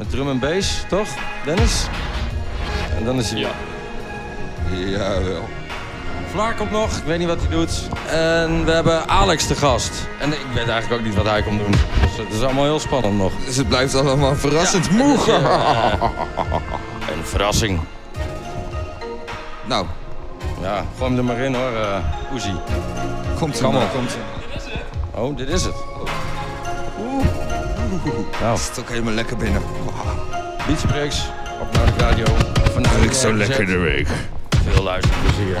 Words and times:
Met 0.00 0.10
drum 0.10 0.28
en 0.28 0.38
bass, 0.38 0.84
toch? 0.88 1.08
Dennis? 1.44 1.86
En 2.98 3.04
dan 3.04 3.18
is 3.18 3.30
hij... 3.30 3.38
Ja. 3.38 3.50
Jawel. 4.70 5.48
Vlaar 6.30 6.54
komt 6.54 6.70
nog, 6.70 6.96
ik 6.96 7.04
weet 7.04 7.18
niet 7.18 7.28
wat 7.28 7.38
hij 7.40 7.48
doet. 7.48 7.88
En 8.10 8.64
we 8.64 8.70
hebben 8.70 9.08
Alex 9.08 9.46
te 9.46 9.54
gast. 9.54 9.92
En 10.20 10.32
ik 10.32 10.46
weet 10.54 10.68
eigenlijk 10.68 11.00
ook 11.00 11.06
niet 11.06 11.16
wat 11.16 11.26
hij 11.26 11.42
komt 11.42 11.58
doen. 11.58 11.70
Dus 11.70 12.16
het 12.16 12.32
is 12.32 12.42
allemaal 12.42 12.64
heel 12.64 12.78
spannend 12.80 13.16
nog. 13.16 13.32
Dus 13.44 13.56
het 13.56 13.68
blijft 13.68 13.94
allemaal 13.94 14.36
verrassend 14.36 14.90
moe. 14.90 15.18
Het 15.18 15.26
is, 15.26 15.34
eh, 15.34 16.10
een 17.16 17.24
verrassing. 17.24 17.80
nou, 19.64 19.86
Ja, 20.62 20.84
gooi 20.98 21.10
hem 21.10 21.18
er 21.18 21.24
maar 21.24 21.38
in 21.38 21.54
hoor, 21.54 21.72
uh, 21.72 22.32
Oezie. 22.32 22.60
komt 23.38 23.60
Kom 23.60 23.74
maar. 23.74 23.86
Komt 23.86 24.10
er. 24.10 25.20
Oh, 25.20 25.36
dit 25.36 25.48
is 25.48 25.64
het. 25.64 25.74
Nou, 28.40 28.58
Het 28.58 28.70
is 28.72 28.78
ook 28.78 28.88
helemaal 28.88 29.12
lekker 29.12 29.36
binnen. 29.36 29.62
Beach 30.70 30.86
Breaks 30.86 31.26
op 31.60 31.76
Noord 31.76 32.00
Radio. 32.00 32.24
Vandaag 32.72 33.02
Ik 33.02 33.12
zo 33.12 33.34
lekker 33.34 33.66
de 33.66 33.78
week. 33.78 34.08
Veel 34.72 34.82
luisterplezier. 34.82 35.58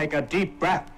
Take 0.00 0.14
a 0.14 0.22
deep 0.22 0.58
breath. 0.58 0.90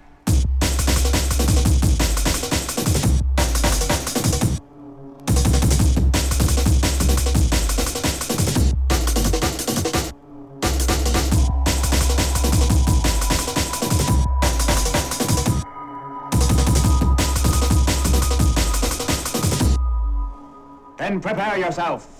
Then 20.96 21.20
prepare 21.20 21.58
yourself. 21.58 22.11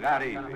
Not 0.00 0.20
gonna 0.34 0.51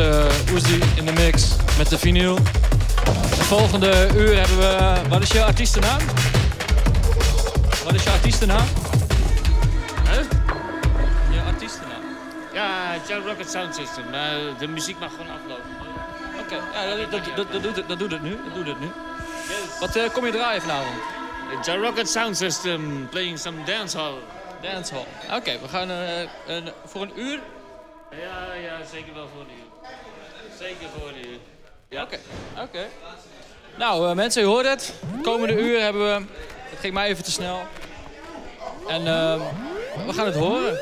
Eh, 0.00 0.52
Oezie 0.52 0.82
in 0.96 1.06
de 1.06 1.12
mix 1.12 1.56
met 1.78 1.88
de 1.88 1.98
vinyl. 1.98 2.34
De 3.36 3.44
volgende 3.44 4.08
uur 4.14 4.36
hebben 4.36 4.58
we... 4.58 5.08
Wat 5.08 5.22
is 5.22 5.30
je 5.30 5.44
artiestennaam? 5.44 5.98
Wat 7.84 7.94
is 7.94 8.02
je 8.02 8.10
artiestennaam? 8.10 8.66
Huh? 10.10 10.24
Je 11.30 11.40
artiestennaam? 11.46 12.02
Ja, 12.52 12.96
John 13.08 13.26
Rocket 13.28 13.50
Sound 13.50 13.74
System. 13.74 14.10
Nou, 14.10 14.58
de 14.58 14.66
muziek 14.66 14.98
mag 14.98 15.10
gewoon 15.10 15.26
aflopen. 15.30 15.64
Oké, 16.40 16.54
ja, 16.54 16.96
dat, 16.96 17.24
dat, 17.36 17.62
doet 17.62 17.76
het, 17.76 17.88
dat 17.88 17.98
doet 17.98 18.10
het 18.10 18.22
nu. 18.22 18.38
Dat 18.44 18.54
doet 18.54 18.66
het 18.66 18.80
nu. 18.80 18.90
Wat 19.80 19.96
eh, 19.96 20.10
kom 20.12 20.26
je 20.26 20.32
draaien 20.32 20.62
vanavond? 20.62 20.96
John 21.66 21.80
Rocket 21.80 22.08
Sound 22.08 22.36
System 22.36 23.08
playing 23.10 23.38
some 23.38 23.64
dancehall. 23.64 24.18
Dancehall. 24.62 25.06
Oké, 25.36 25.58
we 25.62 25.68
gaan 25.68 25.90
eh, 25.90 26.56
voor 26.84 27.02
een 27.02 27.12
uur 27.20 27.40
Oké. 32.62 32.86
Nou, 33.76 34.08
eh, 34.08 34.14
mensen, 34.14 34.42
je 34.42 34.48
hoort 34.48 34.66
het. 34.66 34.94
De 35.16 35.20
komende 35.22 35.54
uur 35.62 35.80
hebben 35.80 36.02
we... 36.02 36.24
Het 36.70 36.78
ging 36.78 36.94
mij 36.94 37.08
even 37.08 37.24
te 37.24 37.30
snel. 37.30 37.60
En 38.88 39.06
eh, 39.06 39.40
we 40.06 40.12
gaan 40.12 40.26
het 40.26 40.36
horen. 40.36 40.78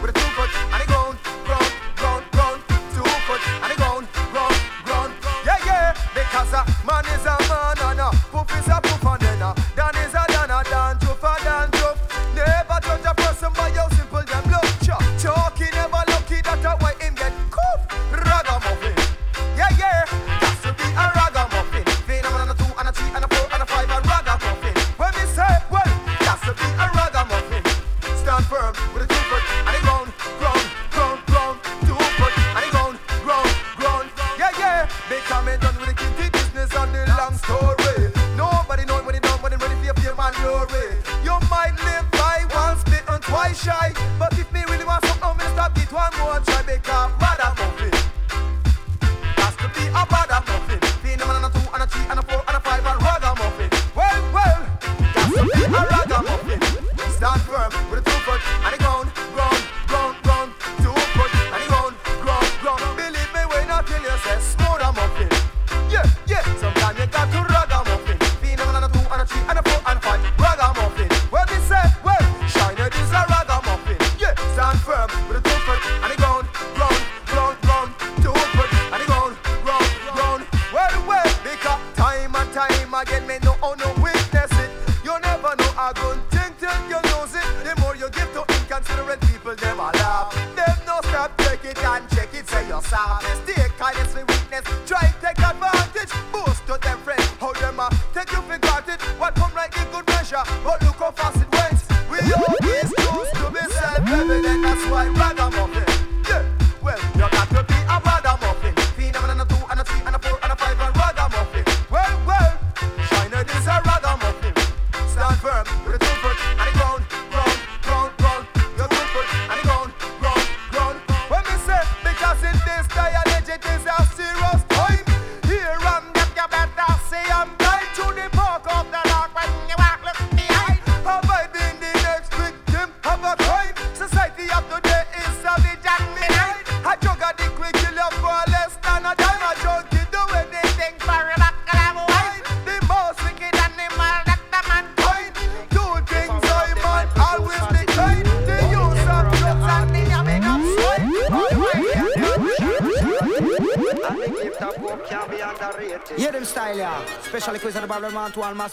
with 0.00 0.10
a 0.10 0.12
two 0.14 0.20
foot. 0.20 0.89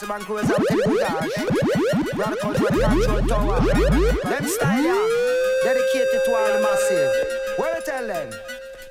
Esteban 0.08 0.26
Cruz 0.26 0.50
and 0.50 0.66
Ted 0.68 0.80
Goudage. 0.86 2.16
Rock 2.16 2.46
out 2.46 2.60
with 2.62 3.28
tower. 3.28 3.60
Them 4.24 4.48
style. 4.48 5.10
Dedicated 5.64 6.22
to 6.26 6.32
all 6.34 6.54
the 6.54 6.62
masses. 6.62 7.12
Where 7.58 7.76
I 7.76 7.80
tell 7.82 8.08
them? 8.08 8.30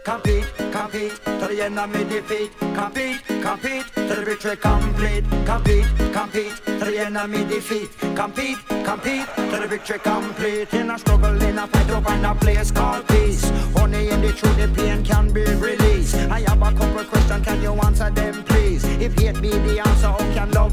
Compete, 0.04 0.44
compete, 0.70 1.12
till 1.24 1.48
the 1.48 1.62
end 1.62 1.78
of 1.78 1.88
me 1.90 2.04
defeat. 2.04 2.50
Compete, 2.58 3.20
compete, 3.42 3.86
till 3.94 4.08
the 4.08 4.24
victory 4.24 4.56
complete. 4.56 5.24
Compete, 5.46 5.86
compete, 6.12 6.52
till 6.64 6.78
the 6.78 6.98
end 6.98 7.16
of 7.16 7.30
me 7.30 7.44
defeat. 7.44 7.88
Compete, 8.14 8.58
compete, 8.84 9.26
till 9.36 9.60
the 9.60 9.66
victory 9.66 9.98
complete. 9.98 10.74
In 10.74 10.90
a 10.90 10.98
struggle, 10.98 11.42
in 11.42 11.58
a 11.58 11.66
fight, 11.66 11.86
to 11.88 12.00
find 12.02 12.26
a 12.26 12.34
place 12.34 12.70
called 12.70 13.08
peace. 13.08 13.50
Only 13.76 14.10
in 14.10 14.20
the 14.20 14.32
truth, 14.32 14.56
the 14.58 14.68
pain 14.68 15.02
can 15.02 15.32
be 15.32 15.44
released. 15.44 16.16
I 16.30 16.40
have 16.40 16.60
a 16.60 16.72
couple 16.72 17.04
questions, 17.04 17.44
can 17.44 17.62
you 17.62 17.72
answer 17.72 18.10
them, 18.10 18.44
please? 18.44 18.84
If 18.84 19.18
hate 19.18 19.40
be 19.40 19.50
the 19.50 19.80
answer, 19.80 20.14
oh, 20.16 20.25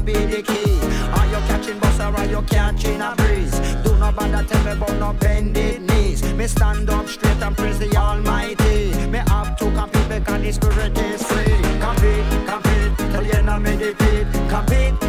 be 0.04 0.12
the 0.12 0.42
key. 0.42 0.78
Are 1.16 1.26
you 1.26 1.40
catching 1.48 1.78
bus 1.78 1.98
or 1.98 2.14
are 2.16 2.26
you 2.26 2.42
catching 2.42 3.00
a 3.00 3.14
breeze? 3.16 3.58
Do 3.82 3.96
not 3.96 4.16
bother 4.16 4.44
tell 4.46 4.64
me 4.64 4.72
about 4.72 4.96
no 4.98 5.12
bended 5.14 5.82
knees. 5.82 6.22
Me 6.34 6.46
stand 6.46 6.90
up 6.90 7.08
straight 7.08 7.42
and 7.42 7.56
praise 7.56 7.78
the 7.78 7.96
Almighty. 7.96 8.92
Me 9.08 9.20
have 9.28 9.56
to 9.56 9.64
compete 9.72 10.08
because 10.08 10.42
the 10.42 10.52
spirit 10.52 10.98
is 10.98 11.22
free. 11.22 11.56
Compete, 11.80 12.46
compete, 12.46 12.96
till 13.12 13.24
you 13.24 13.42
not 13.42 13.62
meditate. 13.62 14.26
Compete. 14.50 15.03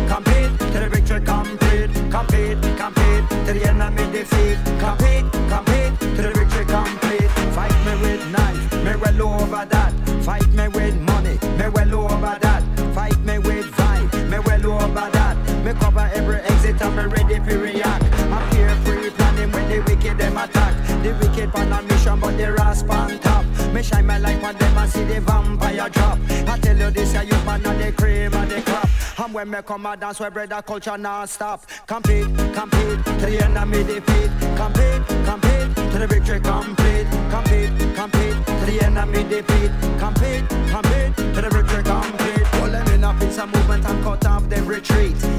when 29.35 29.49
me 29.49 29.61
come 29.63 29.85
a 29.85 29.97
dance 29.97 30.21
where 30.21 30.31
brother 30.31 30.61
culture 30.61 30.97
non-stop. 30.97 31.65
Compete, 31.85 32.25
compete, 32.53 33.03
till 33.03 33.29
the 33.29 33.43
end 33.43 33.69
me 33.69 33.83
defeat. 33.83 34.31
Compete, 34.55 35.05
compete, 35.25 35.75
till 35.75 35.99
the 35.99 36.07
victory 36.07 36.39
complete. 36.39 37.05
Compete, 37.29 37.95
compete, 37.95 38.45
till 38.45 38.65
the 38.65 38.79
end 38.81 39.11
me 39.11 39.23
defeat. 39.23 39.71
Compete, 39.99 40.47
compete, 40.71 41.15
till 41.17 41.41
the 41.41 41.49
victory 41.51 41.83
complete. 41.83 42.45
Pull 42.53 42.71
them 42.71 42.87
in 42.87 43.03
a 43.03 43.13
piece 43.19 43.37
of 43.37 43.53
movement 43.53 43.85
and 43.85 44.03
cut 44.05 44.25
off 44.25 44.47
them 44.47 44.65
retreat. 44.67 45.34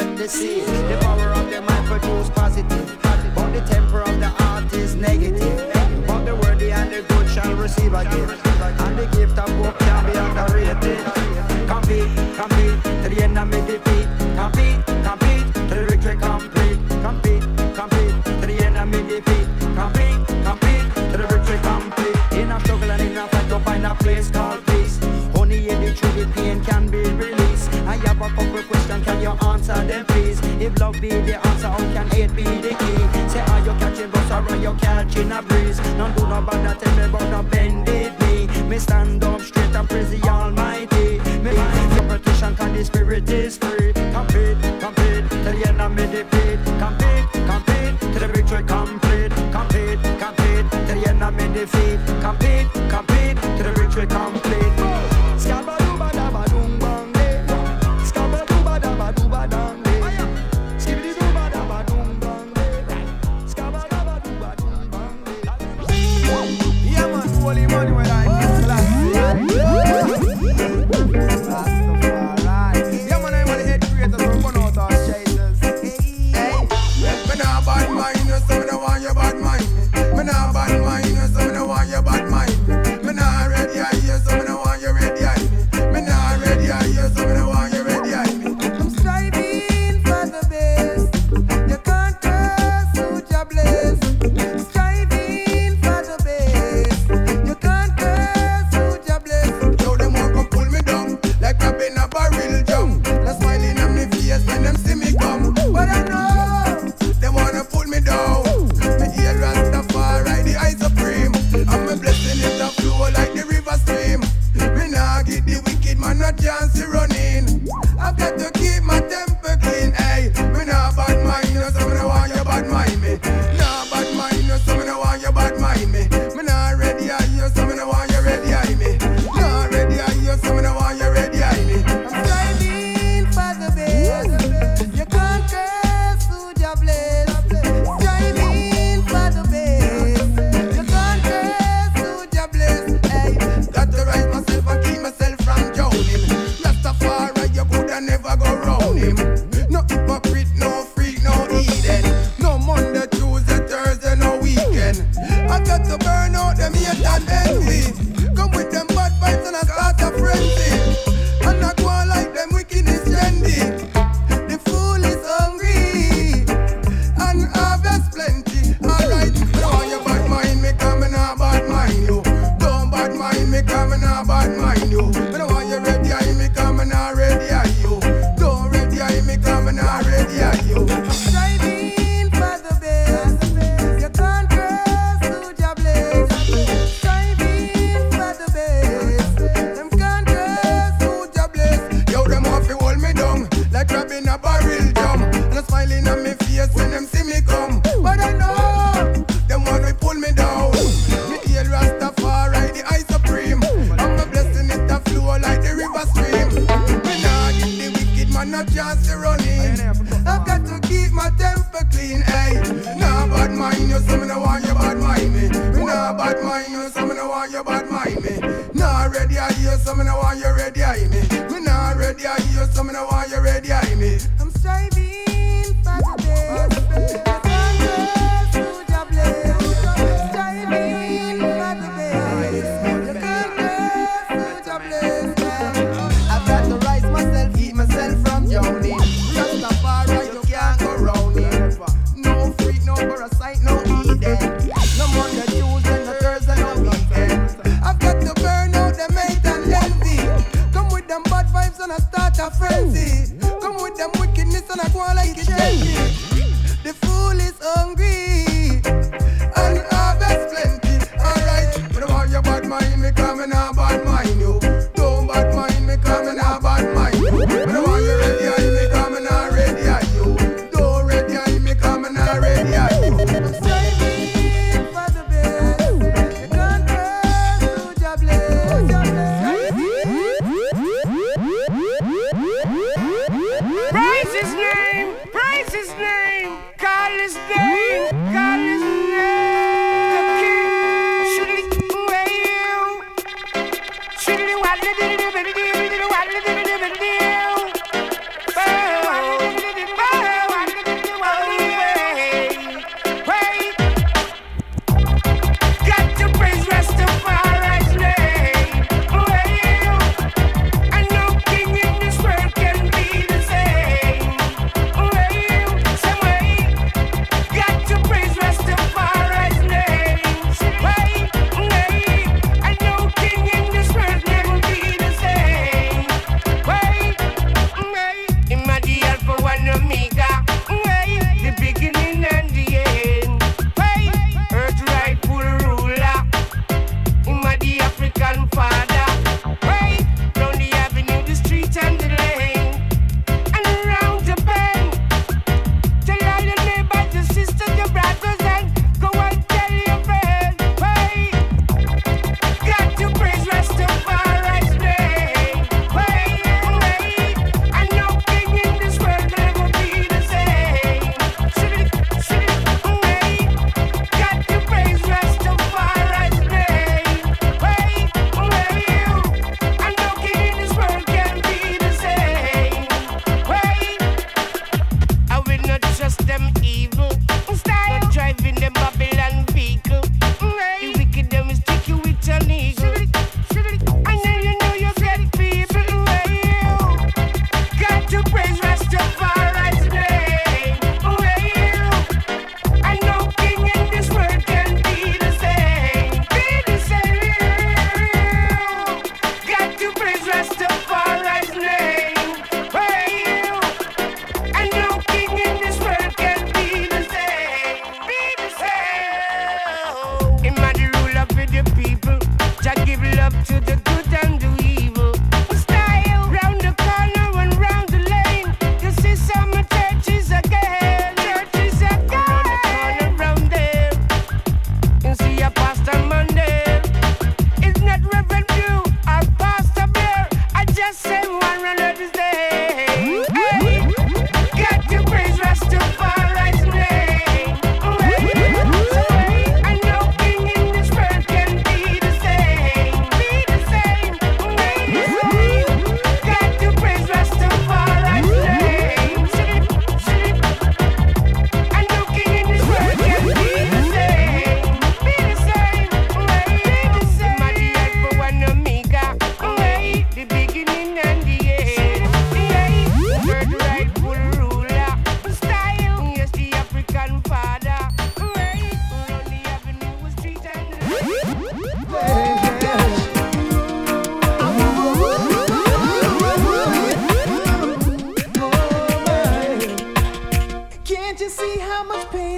and 0.00 0.18
the 0.18 0.28
sea. 0.28 0.60
The 0.60 0.98
power 1.00 1.30
of 1.32 1.50
the 1.50 1.60
mind 1.62 1.86
produce 1.86 2.28
love 30.86 31.00
be 31.00 31.08
the 31.08 31.46
answer, 31.46 31.68
how 31.68 31.78
can 31.78 32.06
it 32.16 32.34
be 32.36 32.44
the 32.44 32.70
key? 32.80 33.28
Say, 33.28 33.40
are 33.40 33.60
you 33.66 33.74
catching 33.80 34.10
bus 34.10 34.30
or 34.30 34.34
are 34.34 34.56
you 34.56 34.72
catching 34.74 35.32
a 35.32 35.42
breeze? 35.42 35.78
None 35.98 36.14
do 36.14 36.22
no 36.28 36.40
bother, 36.42 36.74
tell 36.78 36.96
me 36.96 37.04
about 37.04 37.30
no 37.30 37.55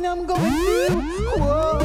I'm 0.09 0.25
going 0.25 0.41
through. 0.41 1.03
Whoa. 1.37 1.78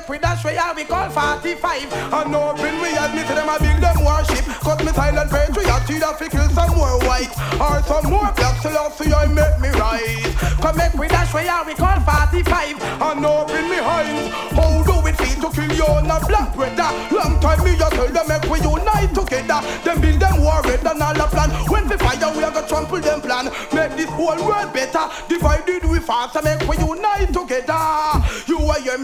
Make 0.00 0.08
we 0.08 0.18
dash 0.18 0.42
where 0.42 0.74
we 0.74 0.84
call 0.84 1.10
45. 1.10 1.92
And 1.92 2.34
open 2.34 2.80
we 2.80 2.88
say 2.88 3.34
them 3.36 3.48
I 3.50 3.58
build 3.60 3.84
them 3.84 4.00
worship. 4.00 4.44
Cut 4.64 4.80
me 4.80 4.92
silent 4.92 5.30
patriot. 5.30 5.90
Either 5.90 6.14
fi 6.16 6.28
kill 6.28 6.48
some 6.56 6.72
more 6.72 6.96
white 7.04 7.28
or 7.60 7.82
some 7.84 8.08
more 8.08 8.32
black. 8.32 8.62
So 8.62 8.70
last 8.70 8.96
see 8.96 9.12
I 9.12 9.26
make 9.26 9.60
me 9.60 9.68
rise. 9.76 10.32
Come 10.64 10.78
make 10.78 10.94
we 10.94 11.06
dash 11.08 11.34
where 11.34 11.52
we 11.68 11.74
call 11.74 12.00
45. 12.00 12.80
And 12.80 13.26
open 13.26 13.68
me 13.68 13.76
hands. 13.76 14.32
How 14.56 14.80
do 14.88 15.04
it 15.04 15.16
feel 15.20 15.36
to 15.44 15.48
kill 15.52 15.72
you 15.76 15.84
on 15.84 16.08
a 16.08 16.16
black 16.24 16.56
weather? 16.56 16.88
Long 17.12 17.36
time 17.40 17.60
me 17.60 17.76
just 17.76 17.92
tell 17.92 18.08
them 18.08 18.24
make 18.24 18.48
we 18.48 18.56
unite 18.64 19.12
together. 19.12 19.60
Them 19.84 20.00
build 20.00 20.20
them 20.20 20.40
war 20.40 20.62
red 20.64 20.80
and 20.80 21.02
all 21.02 21.12
the 21.12 21.28
plan. 21.28 21.50
When 21.68 21.84
we 21.84 21.96
fire, 22.00 22.32
we 22.32 22.40
are 22.40 22.50
gonna 22.50 22.66
trample 22.66 23.00
them 23.04 23.20
plan. 23.20 23.52
Make 23.76 24.00
this 24.00 24.08
whole 24.08 24.40
world 24.48 24.72
better. 24.72 25.04
Divided 25.28 25.84
we 25.84 26.00
faster, 26.00 26.40
make 26.40 26.64
we 26.64 26.80
unite 26.80 27.28
together. 27.28 27.39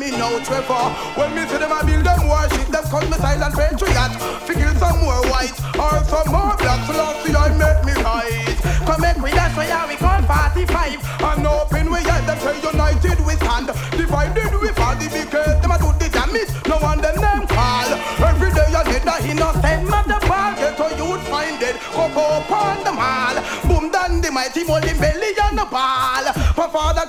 Me 0.07 0.13
now, 0.13 0.39
Trevor. 0.39 0.87
When 1.19 1.35
me 1.35 1.43
see 1.51 1.59
them, 1.59 1.73
I 1.75 1.83
build 1.83 2.07
them 2.07 2.31
worship. 2.31 2.71
Them 2.71 2.85
call 2.87 3.03
me 3.11 3.19
silent 3.19 3.59
patriot. 3.59 4.15
Figure 4.47 4.71
some 4.79 5.03
more 5.03 5.19
white 5.27 5.59
or 5.75 5.99
some 6.07 6.31
more 6.31 6.55
black. 6.63 6.79
So 6.87 6.95
last 6.95 7.27
see 7.27 7.35
I 7.35 7.51
make 7.59 7.83
me 7.83 7.91
rise. 8.07 8.55
Come 8.87 9.03
make 9.03 9.19
we 9.19 9.35
that's 9.35 9.51
why 9.59 9.67
we 9.67 9.99
call 9.99 10.23
45. 10.23 11.03
And 11.27 11.47
open 11.51 11.91
we 11.91 11.99
at 12.07 12.23
them 12.23 12.39
say 12.39 12.55
united 12.63 13.19
we 13.27 13.35
stand. 13.35 13.67
Divided 13.99 14.55
we 14.63 14.71
fall 14.79 14.95
the 14.95 15.11
because 15.11 15.59
them 15.59 15.75
a 15.75 15.77
do 15.83 15.91
the 15.99 16.07
damage. 16.07 16.55
No 16.71 16.79
one 16.79 17.03
them 17.03 17.19
name 17.19 17.47
call. 17.51 17.91
Every 18.23 18.55
day 18.55 18.71
you 18.71 18.83
get 18.87 19.03
the 19.03 19.17
innocent 19.27 19.91
mother 19.91 20.23
ball. 20.23 20.55
Get 20.55 20.79
to 20.79 20.87
youth 21.03 21.27
find 21.27 21.59
it. 21.59 21.83
Coco 21.91 22.47
upon 22.47 22.79
the 22.87 22.95
mall. 22.95 23.43
Boom 23.67 23.91
down 23.91 24.23
the 24.23 24.31
mighty 24.31 24.63
molly 24.63 24.95
belly 25.03 25.35
on 25.43 25.59
the 25.59 25.67
ball. 25.67 26.31
For 26.55 26.71
Father 26.71 27.06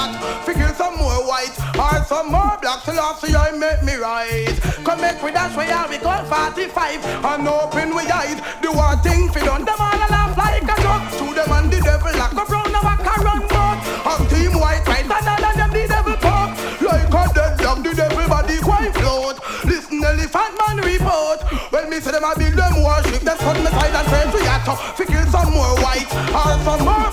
patriot. 0.00 0.44
Figure 0.44 0.74
some 0.74 0.96
more 0.96 1.26
white 1.26 1.56
or 1.78 2.04
some 2.04 2.30
more 2.30 2.56
black. 2.60 2.80
So 2.84 2.92
last 2.92 3.22
see 3.22 3.34
I 3.34 3.52
make 3.52 3.82
me 3.82 3.94
rise. 3.96 4.58
Come 4.84 5.00
make 5.00 5.22
we 5.22 5.30
dash 5.30 5.56
where 5.56 5.88
we 5.88 5.98
call 5.98 6.24
45. 6.24 7.04
And 7.24 7.48
open 7.48 7.94
we 7.94 8.04
eyes. 8.08 8.40
The 8.62 8.72
one 8.72 8.98
thing 9.00 9.30
fi 9.30 9.40
done 9.44 9.64
them 9.64 9.80
all 9.80 9.94
a 9.94 10.08
laugh 10.08 10.36
like 10.36 10.62
a 10.62 10.76
joke. 10.80 11.06
To 11.18 11.34
them 11.34 11.52
and 11.52 11.72
the 11.72 11.80
devil 11.80 12.12
like 12.16 12.32
a 12.32 12.44
brown 12.44 12.72
walk 12.72 13.04
a 13.04 13.14
boat. 13.20 13.80
And 14.06 14.24
team 14.30 14.54
white 14.58 14.86
right 14.86 15.04
and 15.04 15.28
all 15.28 15.44
of 15.44 15.54
them 15.56 15.70
the 15.70 15.86
devil 15.88 16.16
talk. 16.16 16.50
Like 16.80 17.12
a 17.12 17.22
dead 17.34 17.58
dog 17.58 17.84
the 17.84 17.94
devil 17.94 18.28
body 18.28 18.58
quite 18.60 18.94
float. 18.94 19.36
Listen 19.64 20.02
elephant 20.04 20.54
man 20.58 20.78
report. 20.80 21.40
When 21.72 21.90
me 21.90 22.00
say 22.00 22.12
them 22.12 22.24
I 22.24 22.34
build 22.34 22.56
them 22.56 22.82
worship. 22.82 23.22
Them 23.22 23.36
cut 23.38 23.56
me 23.58 23.70
side 23.70 23.94
and 23.94 24.06
pray 24.08 24.24
to 24.32 24.40
yato. 24.48 24.74
Fi 24.96 25.04
Figure 25.04 25.26
some 25.30 25.52
more 25.52 25.76
white 25.84 26.10
or 26.32 26.56
some 26.64 26.84
more 26.84 27.09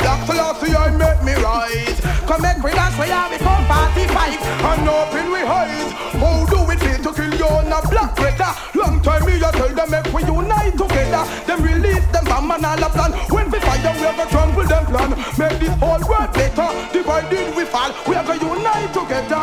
45 3.98 4.38
and 4.70 4.90
open 4.90 5.32
we 5.32 5.42
eyes. 5.42 5.92
How 6.22 6.46
do 6.46 6.60
we 6.70 6.76
feel 6.78 7.02
to 7.02 7.12
kill 7.14 7.34
you 7.34 7.46
on 7.46 7.74
a 7.74 7.82
black 7.90 8.14
letter? 8.20 8.52
Long 8.78 9.02
time 9.02 9.26
me 9.26 9.42
I 9.42 9.52
tell 9.52 9.74
them 9.74 9.90
make 9.90 10.14
we 10.14 10.22
unite 10.22 10.78
together. 10.78 11.24
Them 11.48 11.64
release 11.64 12.06
them 12.14 12.26
bomb 12.26 12.52
and 12.52 12.66
all 12.66 12.84
a 12.84 12.90
plan. 12.90 13.12
When 13.34 13.50
we 13.50 13.60
fire 13.60 13.94
we 13.98 14.06
gonna 14.06 14.30
trample 14.30 14.68
them 14.70 14.86
plan. 14.86 15.10
Make 15.38 15.58
this 15.60 15.74
whole 15.82 16.04
world 16.06 16.32
better. 16.34 16.70
Divided 16.94 17.56
we 17.56 17.66
fall. 17.66 17.92
We 18.06 18.14
gonna 18.14 18.36
unite 18.38 18.94
together. 18.94 19.42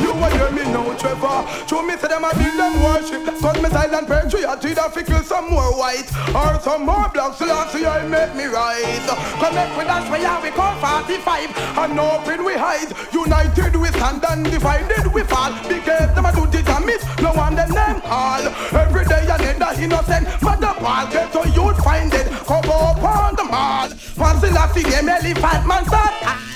You 0.00 0.12
will 0.16 0.32
hear 0.32 0.50
me 0.50 0.64
now, 0.72 0.88
Trevor. 0.96 1.44
Show 1.68 1.82
me 1.82 1.96
say 2.00 2.08
them 2.08 2.24
a 2.24 2.30
build 2.32 2.56
them 2.56 2.74
worship. 2.80 3.23
Cause 3.44 3.60
me 3.60 3.68
silent 3.68 4.08
patriot 4.08 4.58
to 4.62 4.74
the 4.74 4.88
fickle 4.88 5.22
some 5.22 5.50
more 5.50 5.76
white 5.76 6.08
or 6.34 6.58
some 6.62 6.86
more 6.86 7.10
black. 7.12 7.34
So 7.36 7.44
last 7.44 7.76
year 7.76 7.88
I 7.88 8.08
make 8.08 8.34
me 8.34 8.46
rise. 8.46 9.04
Come 9.36 9.54
make 9.54 9.76
we 9.76 9.84
dance 9.84 10.08
where 10.08 10.40
we 10.40 10.48
call 10.48 10.72
45 10.80 11.52
and 11.76 12.00
open 12.00 12.42
we 12.42 12.54
hide. 12.54 12.88
United 13.12 13.76
we 13.76 13.88
stand 13.88 14.24
and 14.30 14.46
divided 14.46 15.12
we 15.12 15.24
fall. 15.24 15.52
Because 15.68 16.08
them 16.14 16.24
a 16.24 16.32
do 16.32 16.46
the 16.46 16.62
damage. 16.62 17.04
No 17.20 17.36
one 17.36 17.54
them 17.54 17.68
name 17.68 18.00
call. 18.00 18.48
Every 18.72 19.04
day 19.04 19.28
another 19.28 19.76
innocent 19.76 20.24
mother 20.40 20.72
ball 20.80 21.04
get 21.12 21.30
to 21.36 21.44
youth 21.52 21.76
find 21.84 22.14
it. 22.14 22.26
Come 22.48 22.64
up 22.64 23.04
on 23.04 23.36
the 23.36 23.44
mall. 23.44 23.90
Fancy 23.90 24.48
last 24.56 24.72
them 24.72 25.08
elephant 25.10 25.66
man 25.68 25.84
start. 25.84 26.53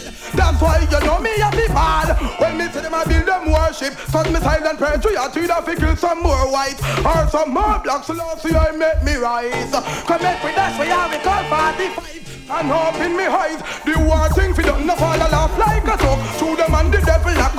That's 0.59 0.91
why 0.91 0.99
you 0.99 1.07
know 1.07 1.21
me 1.21 1.31
a 1.39 1.51
be 1.55 1.71
bad 1.71 2.19
When 2.41 2.59
me 2.59 2.67
see 2.67 2.81
them 2.81 2.93
I 2.93 3.05
build 3.05 3.27
them 3.27 3.53
worship. 3.53 3.95
Cause 4.11 4.27
me 4.27 4.41
silent 4.41 4.81
patriot 4.81 5.31
to 5.31 5.47
the 5.47 5.63
fickle 5.63 5.95
some 5.95 6.21
more 6.21 6.51
white. 6.51 6.75
Or 7.07 7.31
some 7.31 7.55
more 7.55 7.79
black 7.79 8.03
so 8.03 8.15
last 8.15 8.45
year 8.45 8.59
I 8.59 8.73
make 8.73 9.01
me 9.05 9.15
rise. 9.15 9.71
Come 9.71 10.19
make 10.19 10.43
we 10.43 10.51
dash 10.59 10.75
we 10.81 10.91
are 10.91 11.07
we 11.07 11.19
call 11.23 11.45
45 11.47 12.51
And 12.51 12.73
up 12.73 12.99
in 12.99 13.17
me 13.17 13.27
eyes. 13.31 13.63
The 13.87 14.03
war 14.03 14.27
thing 14.35 14.53
fi 14.53 14.63
done 14.63 14.85
no 14.85 14.97
fall 14.97 15.17
laugh 15.17 15.55
like 15.59 15.87
a 15.87 15.95
joke 15.95 16.19
To 16.43 16.57
them 16.59 16.75
and 16.75 16.93
the 16.93 17.07
devil 17.07 17.35
lock 17.39 17.58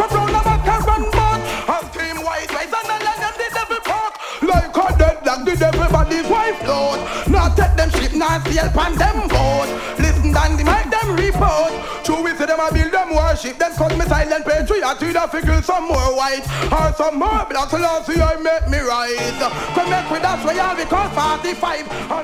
Not 7.39 7.55
take 7.55 7.73
them 7.77 7.89
ship 7.91 8.13
not 8.15 8.45
sail 8.49 8.69
pan 8.75 8.95
them 8.99 9.29
boat. 9.29 9.71
Listen 9.97 10.35
and 10.35 10.59
the 10.59 10.63
make 10.67 10.91
them 10.91 11.15
report. 11.15 11.71
True 12.03 12.21
we 12.21 12.35
say 12.35 12.45
them 12.45 12.59
a 12.59 12.67
build 12.67 12.91
them 12.91 13.15
worship. 13.15 13.57
Them 13.57 13.71
cause 13.79 13.95
me 13.97 14.03
silent 14.11 14.43
patriot 14.43 14.99
to 14.99 15.13
the 15.13 15.25
figure 15.31 15.61
some 15.61 15.87
more 15.87 16.11
white. 16.19 16.43
Or 16.67 16.91
some 16.99 17.17
more 17.17 17.47
black 17.49 17.69
so 17.69 17.77
last 17.77 18.09
year 18.09 18.21
I 18.21 18.35
make 18.35 18.67
me 18.67 18.79
rise 18.79 19.39
Come 19.71 19.89
make 19.89 20.11
with 20.11 20.21
why 20.21 20.59
I 20.59 20.75
we 20.75 20.83
call 20.83 21.07
45 21.07 21.87
I 22.11 22.23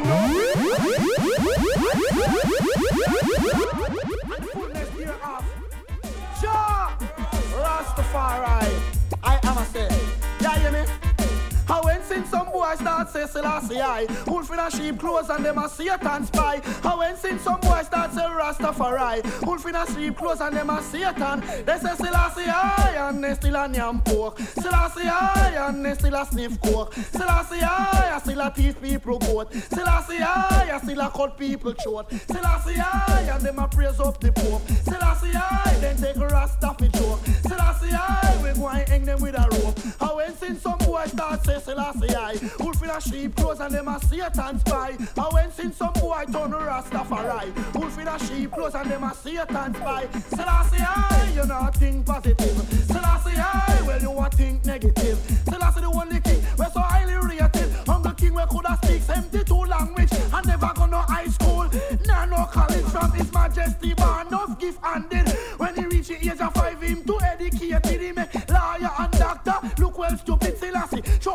Rastafari. 7.64 8.68
I 9.24 9.40
am 9.44 9.58
a 9.58 9.66
say 9.66 9.88
Yeah 10.42 10.62
you 10.62 10.72
me 10.72 11.05
how 11.68 11.84
when 11.84 12.02
since 12.04 12.30
some 12.30 12.52
boy 12.52 12.74
start 12.76 13.10
say 13.10 13.26
Selassie 13.26 13.80
I 13.80 14.06
Wolf 14.28 14.52
in 14.52 14.60
a 14.60 14.70
sheep 14.72 15.00
clothes 15.00 15.30
and 15.30 15.44
them 15.44 15.58
a 15.58 15.70
Satan 15.70 16.26
spy. 16.26 16.62
How 16.84 17.00
when 17.00 17.16
since 17.18 17.42
some 17.42 17.60
boy 17.60 17.82
start 17.84 18.14
say 18.14 18.22
Rastafari 18.22 19.46
Wolf 19.46 19.66
in 19.66 19.76
a 19.76 19.86
sheep 19.94 20.18
clothes 20.18 20.42
and 20.42 20.56
them 20.56 20.70
a 20.70 20.82
Satan. 20.82 21.42
They 21.66 21.78
say 21.78 21.96
Selassie 21.96 22.48
I 22.48 23.10
and 23.10 23.24
they 23.24 23.34
still 23.34 23.56
a 23.56 23.70
yam 23.72 24.02
pork. 24.02 24.38
Selassie 24.40 25.08
I 25.08 25.68
and 25.68 25.86
they 25.86 25.94
still 25.96 26.16
a 26.16 26.26
sniff 26.26 26.62
coke. 26.62 26.94
Selassie 26.94 27.62
I 27.62 28.20
still 28.24 28.42
a 28.42 28.52
teeth 28.52 28.82
people 28.82 29.20
goat. 29.20 29.54
Selassie 29.54 30.18
I 30.20 30.80
still 30.84 31.02
a 31.02 31.10
cut 31.10 31.38
people 31.38 31.74
throat. 31.74 32.12
Selassie 32.28 32.80
I 32.80 33.30
and 33.34 33.44
them 33.44 33.60
a 33.60 33.68
praise 33.68 34.00
up 34.00 34.20
the 34.20 34.32
pope. 34.32 34.62
Selassie 34.84 35.36
I 35.36 35.78
then 35.82 35.98
take 35.98 36.18
Rasta 36.18 36.76
fi 36.78 36.88
joke. 36.90 37.20
Selassie 37.48 37.94
I 37.94 38.42
we 38.44 38.54
go 38.60 38.68
and 38.70 38.88
hang 38.88 39.06
them 39.06 39.22
with 39.22 39.36
a 39.36 39.48
rope. 39.52 39.80
How 40.00 40.18
when 40.18 40.36
since 40.38 40.62
some 40.62 40.78
boy 40.80 41.06
start 41.06 41.44
say 41.46 41.55
Selassie 41.60 42.16
I. 42.16 42.40
Wolf 42.60 42.84
in 42.84 42.90
a 42.90 43.02
sheep 43.02 43.36
clothes 43.36 43.60
and 43.60 43.74
them 43.74 43.88
a 43.88 44.00
Satan 44.02 44.60
spy. 44.60 44.98
I 45.18 45.30
went 45.34 45.54
since 45.54 45.78
some 45.78 45.94
boy 45.94 46.24
turn 46.32 46.52
Rastafari. 46.52 47.76
Wolf 47.76 48.00
in 48.00 48.08
a 48.08 48.20
sheep 48.20 48.52
clothes 48.52 48.76
and 48.76 48.90
them 48.90 49.04
a 49.04 49.14
Satan 49.14 49.76
spy. 49.76 50.08
Selassie 50.30 50.78
I, 50.80 51.32
you 51.36 51.46
not 51.46 51.76
think 51.76 52.06
positive. 52.06 52.86
Selassie 52.88 53.38
I, 53.38 53.84
well 53.86 54.02
you 54.02 54.12
a 54.12 54.30
think 54.30 54.66
negative. 54.66 55.18
Selassie 55.46 55.82
the 55.82 55.88
only 55.88 56.20
king 56.22 56.42
we're 56.58 56.70
so 56.72 56.80
highly 56.80 57.16
rated. 57.16 57.72
Hunger 57.88 58.14
king 58.14 58.34
we 58.34 58.44
coulda 58.46 58.78
speak 58.84 59.02
72 59.02 59.54
language. 59.54 60.12
And 60.34 60.48
never 60.48 60.72
go 60.76 60.86
no 60.86 61.00
high 61.00 61.28
school. 61.28 61.70
Nah 62.06 62.26
no 62.26 62.46
college. 62.46 62.86
From 62.86 63.12
his 63.12 63.32
majesty 63.34 63.94
But 63.94 64.28
enough 64.28 64.60
gift 64.60 64.80
handed 64.84 65.30
When 65.58 65.76
he 65.76 65.86
reach 65.86 66.08
the 66.08 66.18
age 66.18 66.40
of 66.40 66.54
five 66.54 66.82
him 66.82 67.04
to 67.04 67.20
educate 67.22 68.02
him. 68.02 68.16
Lawyer 68.50 68.92
and 69.00 69.12
doctor. 69.14 69.56
Look 69.82 69.98
well 69.98 70.18
stupid 70.18 70.55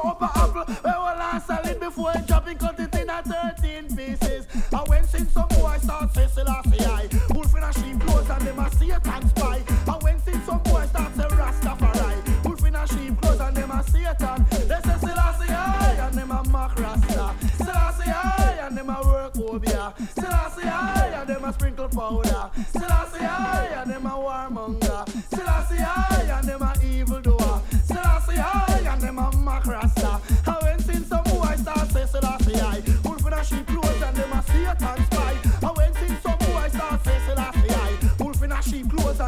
up 0.05 0.22
a 0.22 0.24
apple, 0.39 0.64
we 0.68 0.90
will 0.90 1.22
answer 1.32 1.59
it 1.64 1.81
before 1.81 2.12
it 2.12 2.27
drop 2.27 2.48
it, 2.48 2.59
cut 2.59 2.78
it 2.81 2.94
in 2.94 3.10
a 3.10 3.22
13 3.22 3.97
pieces. 3.97 4.47
And 4.72 4.89
when 4.89 5.05
since 5.05 5.32
some 5.32 5.48
boy 5.48 5.77
start 5.82 6.14
say 6.14 6.27
Selassie 6.27 6.85
I, 6.85 7.09
wolf 7.31 7.56
in 7.56 7.62
a 7.62 7.72
sheep 7.72 8.01
clothes 8.01 8.31
and 8.31 8.43
them 8.43 8.59
a 8.59 8.70
Satan 8.70 9.28
spy. 9.28 9.62
And 9.86 10.02
when 10.02 10.18
since 10.20 10.44
some 10.44 10.62
boy 10.62 10.86
start 10.86 11.14
say 11.16 11.24
Rastafari, 11.24 12.44
wolf 12.44 12.66
in 12.66 12.74
a 12.74 12.86
sheep 12.86 13.20
clothes 13.20 13.40
and 13.40 13.56
them 13.56 13.70
a 13.70 13.82
Satan. 13.85 14.47
They 14.51 14.81
say 14.85 14.98
Selassie 15.01 15.52
I 15.52 15.97
and 16.06 16.14
them 16.14 16.31
a 16.31 16.44
mock 16.48 16.78
Rasta. 16.78 17.35
Selassie 17.56 18.10
I 18.10 18.59
and 18.62 18.77
them 18.77 18.90
a 18.90 19.02
work 19.02 19.35
obia. 19.35 19.93
Selassie 20.14 20.68
I 20.68 21.20
and 21.20 21.28
them 21.28 21.44
a 21.44 21.52
sprinkle 21.52 21.89
powder. 21.89 22.51
Selassie 22.72 23.24
I 23.24 23.82
and 23.82 23.90
them 23.90 24.06
a 24.06 24.10
warmonger. 24.10 25.40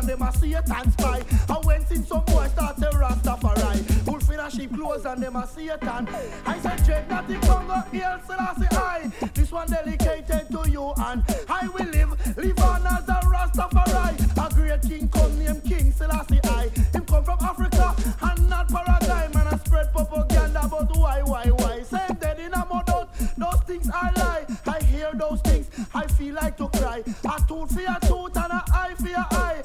And 0.02 0.10
them 0.10 0.22
a 0.22 0.32
Satan 0.32 0.92
spy. 0.92 1.22
And 1.48 1.64
when 1.64 1.86
since 1.86 2.08
some 2.08 2.24
boy 2.24 2.48
start 2.48 2.78
say 2.78 2.86
Rastafari, 2.86 4.32
in 4.32 4.40
a 4.40 4.50
sheep 4.50 4.74
clothes 4.74 5.04
and 5.04 5.22
them 5.22 5.36
a 5.36 5.46
Satan. 5.46 6.08
I 6.46 6.58
said 6.60 6.84
dread 6.84 7.08
not 7.08 7.28
the 7.28 7.36
Congo, 7.46 7.74
hail 7.92 8.18
Selassie 8.26 8.66
I. 8.72 9.10
This 9.34 9.52
one 9.52 9.68
dedicated 9.68 10.48
to 10.50 10.70
you 10.70 10.92
and 10.96 11.22
I 11.48 11.68
will 11.68 11.86
live, 11.86 12.36
live 12.36 12.58
on 12.60 12.86
as 12.86 13.08
a 13.08 13.20
Rastafari. 13.26 14.46
A 14.46 14.54
great 14.54 14.82
king 14.82 15.08
come 15.08 15.38
named 15.38 15.64
King 15.64 15.92
Selassie 15.92 16.40
I. 16.44 16.68
Him 16.92 17.04
come 17.04 17.24
from 17.24 17.38
Africa 17.40 17.94
and 18.22 18.48
not 18.48 18.68
paradigm 18.68 19.32
and 19.36 19.48
I 19.48 19.56
spread 19.58 19.92
propaganda 19.92 20.64
about 20.64 20.96
why, 20.96 21.22
why, 21.22 21.46
why. 21.46 21.82
Same 21.82 22.16
dead 22.16 22.40
in 22.40 22.52
a 22.54 22.66
mud. 22.66 22.82
Those 23.36 23.60
things 23.66 23.90
I 23.92 24.10
lie. 24.16 24.46
I 24.66 24.82
hear 24.84 25.12
those 25.14 25.40
things. 25.42 25.68
I 25.94 26.06
feel 26.06 26.34
like 26.34 26.56
to 26.56 26.68
cry. 26.68 27.02
A 27.24 27.44
tooth 27.46 27.72
for 27.72 27.80
a 27.80 27.98
tooth 28.06 28.36
and 28.36 28.52
a 28.52 28.64
eye 28.72 28.94
for 28.96 29.08
a 29.08 29.26
eye. 29.30 29.61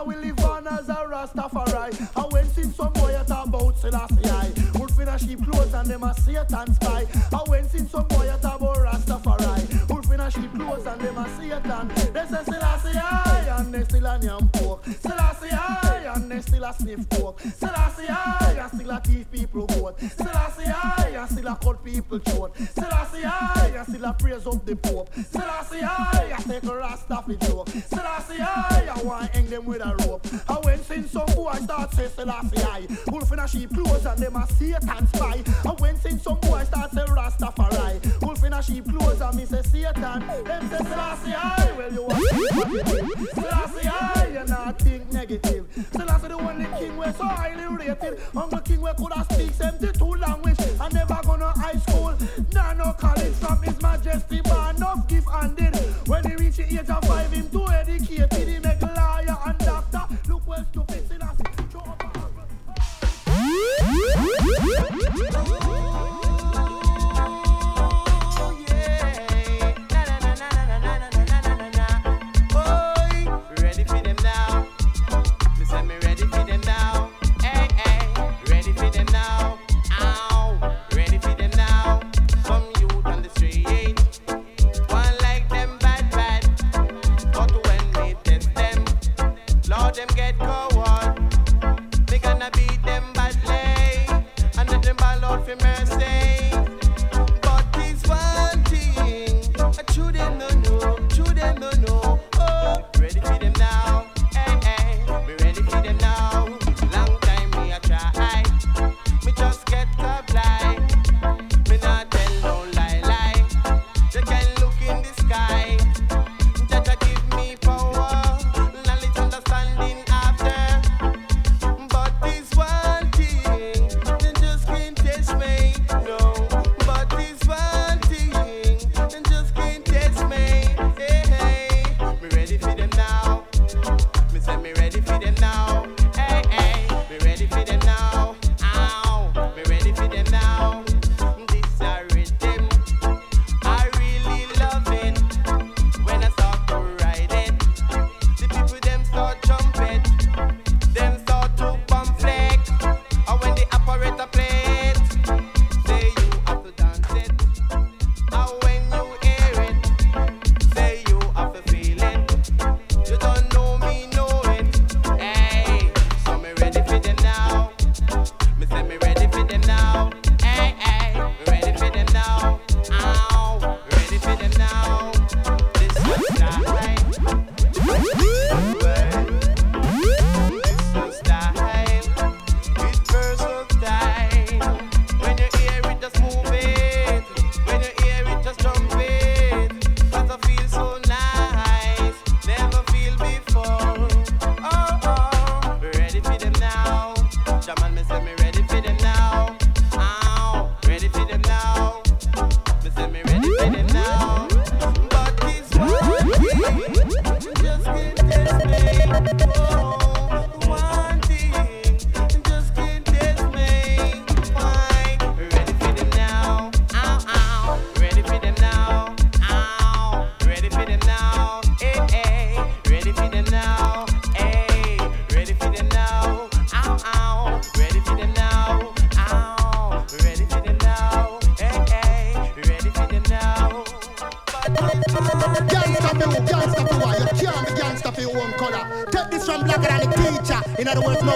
A 0.00 0.02
will 0.02 0.18
live 0.18 0.40
on 0.46 0.66
as 0.66 0.88
a 0.88 0.94
Rastafari. 0.94 2.16
And 2.16 2.32
when 2.32 2.46
since 2.46 2.74
some 2.74 2.90
boy 2.94 3.14
at 3.14 3.26
about 3.26 3.76
Selassie. 3.76 4.78
Wolf 4.78 4.98
in 4.98 5.08
a 5.08 5.44
clothes 5.44 5.74
and 5.74 5.88
them 5.88 6.04
a 6.04 6.14
Satan 6.14 6.74
spy. 6.74 7.06
And 7.30 7.48
when 7.48 7.68
since 7.68 7.90
some 7.90 8.08
boy 8.08 8.30
at 8.30 8.38
about 8.38 8.76
Rastafari. 8.76 9.90
Wolf 9.90 10.10
in 10.10 10.20
a 10.20 10.30
clothes 10.30 10.86
and 10.86 11.00
them 11.02 11.18
a 11.18 11.28
Satan. 11.36 11.88
They 12.14 12.24
say 12.34 12.44
Selassie 12.44 12.98
I 12.98 13.29
and 13.60 13.74
they 13.74 13.84
still 13.84 14.06
a 14.06 14.18
yam 14.20 14.48
pork. 14.48 14.84
Selassie 14.84 15.50
I 15.52 16.12
and 16.14 16.30
they 16.30 16.40
still 16.40 16.64
a 16.64 16.72
sniff 16.72 17.08
coke. 17.10 17.40
Selassie 17.40 18.08
I 18.08 18.56
and 18.58 18.72
still 18.72 18.90
a 18.90 19.00
thief 19.00 19.30
people 19.30 19.66
goat. 19.66 20.00
Selassie 20.00 20.66
I 20.66 21.12
and 21.16 21.30
still 21.30 21.48
a 21.48 21.56
cut 21.56 21.84
people 21.84 22.18
throat. 22.18 22.56
Selassie 22.56 23.24
I 23.24 23.72
and 23.76 23.86
still 23.86 24.04
a 24.04 24.12
praise 24.14 24.46
up 24.46 24.64
the 24.64 24.76
pope. 24.76 25.10
Selassie 25.14 25.82
I 25.82 26.34
and 26.36 26.44
take 26.44 26.64
a 26.64 26.74
rasta 26.74 27.22
fi 27.26 27.34
joke. 27.46 27.68
Selassie 27.68 28.40
I 28.40 28.94
and 28.96 29.06
want 29.06 29.30
hang 29.30 29.46
them 29.46 29.64
with 29.66 29.82
a 29.82 29.94
rope. 30.06 30.26
And 30.48 30.64
when 30.64 30.82
since 30.82 31.10
some 31.10 31.26
boy 31.26 31.52
start 31.62 31.92
say 31.92 32.08
Selassie 32.08 32.62
I, 32.62 32.86
wolf 33.08 33.32
in 33.32 33.38
a 33.38 33.48
sheep 33.48 33.74
clothes 33.74 34.06
and 34.06 34.18
them 34.18 34.36
a 34.36 34.46
Satan 34.46 35.06
spy. 35.08 35.42
And 35.64 35.80
when 35.80 35.96
since 35.96 36.22
some 36.22 36.40
boy 36.40 36.64
start 36.64 36.92
say 36.92 37.04
Rastafari, 37.04 38.22
wolf 38.22 38.44
in 38.44 38.52
a 38.52 38.62
sheep 38.62 38.88
clothes 38.88 39.20
and 39.20 39.36
me 39.36 39.44
say 39.44 39.62
Satan. 39.62 40.20
Them 40.44 40.70
say 40.70 40.78
Selassie 40.78 41.34
I, 41.34 41.72
well 41.76 41.92
you 41.92 42.08
think 42.08 43.49
Selassie 43.50 43.88
I, 43.88 44.28
you 44.32 44.44
not 44.46 44.78
think 44.78 45.12
negative. 45.12 45.66
Selassie 45.92 46.28
the 46.28 46.34
only 46.34 46.66
king 46.78 46.96
we 46.96 47.06
so 47.06 47.24
highly 47.24 47.66
rated. 47.76 48.20
Hunger 48.32 48.60
king 48.60 48.80
we 48.80 48.90
coulda 48.96 49.26
speak 49.32 49.52
72 49.52 50.04
language 50.04 50.60
and 50.60 50.94
never 50.94 51.20
go 51.24 51.36
no 51.36 51.48
high 51.48 51.78
school. 51.78 52.14
Nah 52.52 52.72
no 52.74 52.92
college 52.92 53.34
from 53.34 53.60
his 53.62 53.80
majesty, 53.82 54.40
but 54.42 54.76
enough 54.76 55.08
gift 55.08 55.28
handed. 55.28 55.74
When 56.06 56.24
he 56.24 56.36
reach 56.36 56.56
the 56.56 56.64
age 56.64 56.88
of 56.88 57.04
five, 57.04 57.32
him 57.32 57.50
to 57.50 57.68
educate, 57.68 58.32
he 58.32 58.58
make 58.60 58.82
lawyer 58.82 59.36
and 59.46 59.58
doctor. 59.58 60.02
Look 60.28 60.46
well 60.46 60.64
stupid 60.70 61.08
Selassie. 61.08 61.44
Show 61.72 61.80
up 61.80 62.00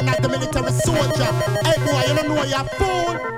words, 0.07 0.19
the 0.21 0.29
military 0.29 0.73
soldier. 0.73 1.33
Hey 1.65 1.79
boy, 1.85 2.03
you 2.09 2.15
don't 2.15 2.29
know 2.35 2.45
you're 2.45 2.65
fool. 2.79 3.35